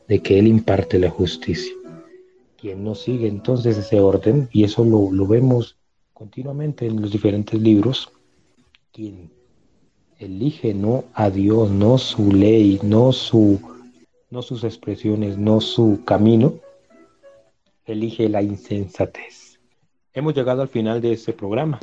de 0.08 0.22
que 0.22 0.40
Él 0.40 0.48
imparte 0.48 1.00
la 1.00 1.10
justicia. 1.10 1.74
Quien 2.60 2.84
no 2.84 2.96
sigue 2.96 3.28
entonces 3.28 3.78
ese 3.78 4.00
orden, 4.00 4.50
y 4.52 4.64
eso 4.64 4.84
lo, 4.84 5.12
lo 5.12 5.28
vemos 5.28 5.78
continuamente 6.14 6.88
en 6.88 7.02
los 7.02 7.12
diferentes 7.12 7.60
libros, 7.62 8.12
quien 8.92 9.30
elige 10.26 10.74
no 10.74 11.06
a 11.14 11.30
Dios, 11.30 11.70
no 11.70 11.98
su 11.98 12.32
ley, 12.32 12.80
no, 12.84 13.12
su, 13.12 13.60
no 14.30 14.42
sus 14.42 14.64
expresiones, 14.64 15.38
no 15.38 15.62
su 15.62 16.02
camino, 16.06 16.56
elige 17.86 18.30
la 18.30 18.42
insensatez. 18.42 19.60
Hemos 20.14 20.34
llegado 20.36 20.62
al 20.62 20.70
final 20.70 21.02
de 21.02 21.14
este 21.14 21.34
programa, 21.34 21.80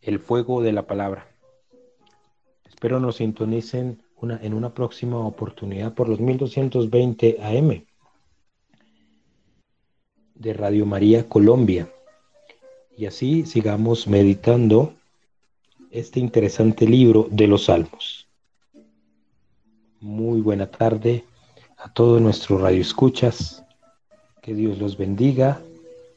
el 0.00 0.18
fuego 0.18 0.62
de 0.62 0.72
la 0.72 0.86
palabra. 0.86 1.26
Espero 2.68 3.00
nos 3.00 3.16
sintonicen 3.16 4.02
una, 4.16 4.38
en 4.42 4.54
una 4.54 4.74
próxima 4.74 5.18
oportunidad 5.18 5.94
por 5.94 6.08
los 6.08 6.20
1220 6.20 7.38
AM 7.42 7.84
de 10.34 10.52
Radio 10.52 10.86
María 10.86 11.28
Colombia. 11.28 11.88
Y 12.96 13.06
así 13.06 13.44
sigamos 13.44 14.06
meditando 14.06 14.94
este 15.94 16.18
interesante 16.18 16.86
libro 16.88 17.28
de 17.30 17.46
los 17.46 17.66
Salmos. 17.66 18.26
Muy 20.00 20.40
buena 20.40 20.66
tarde 20.66 21.24
a 21.78 21.92
todos 21.92 22.20
nuestros 22.20 22.60
radioescuchas. 22.60 23.64
Que 24.42 24.54
Dios 24.54 24.76
los 24.78 24.98
bendiga 24.98 25.60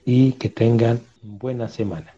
y 0.03 0.31
que 0.33 0.49
tengan 0.49 0.99
buena 1.21 1.69
semana. 1.69 2.11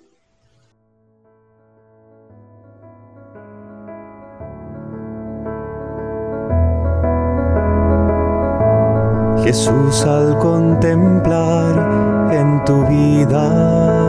Jesús 9.43 10.03
al 10.03 10.38
contemplar 10.38 12.34
en 12.34 12.64
tu 12.64 12.86
vida 12.88 14.09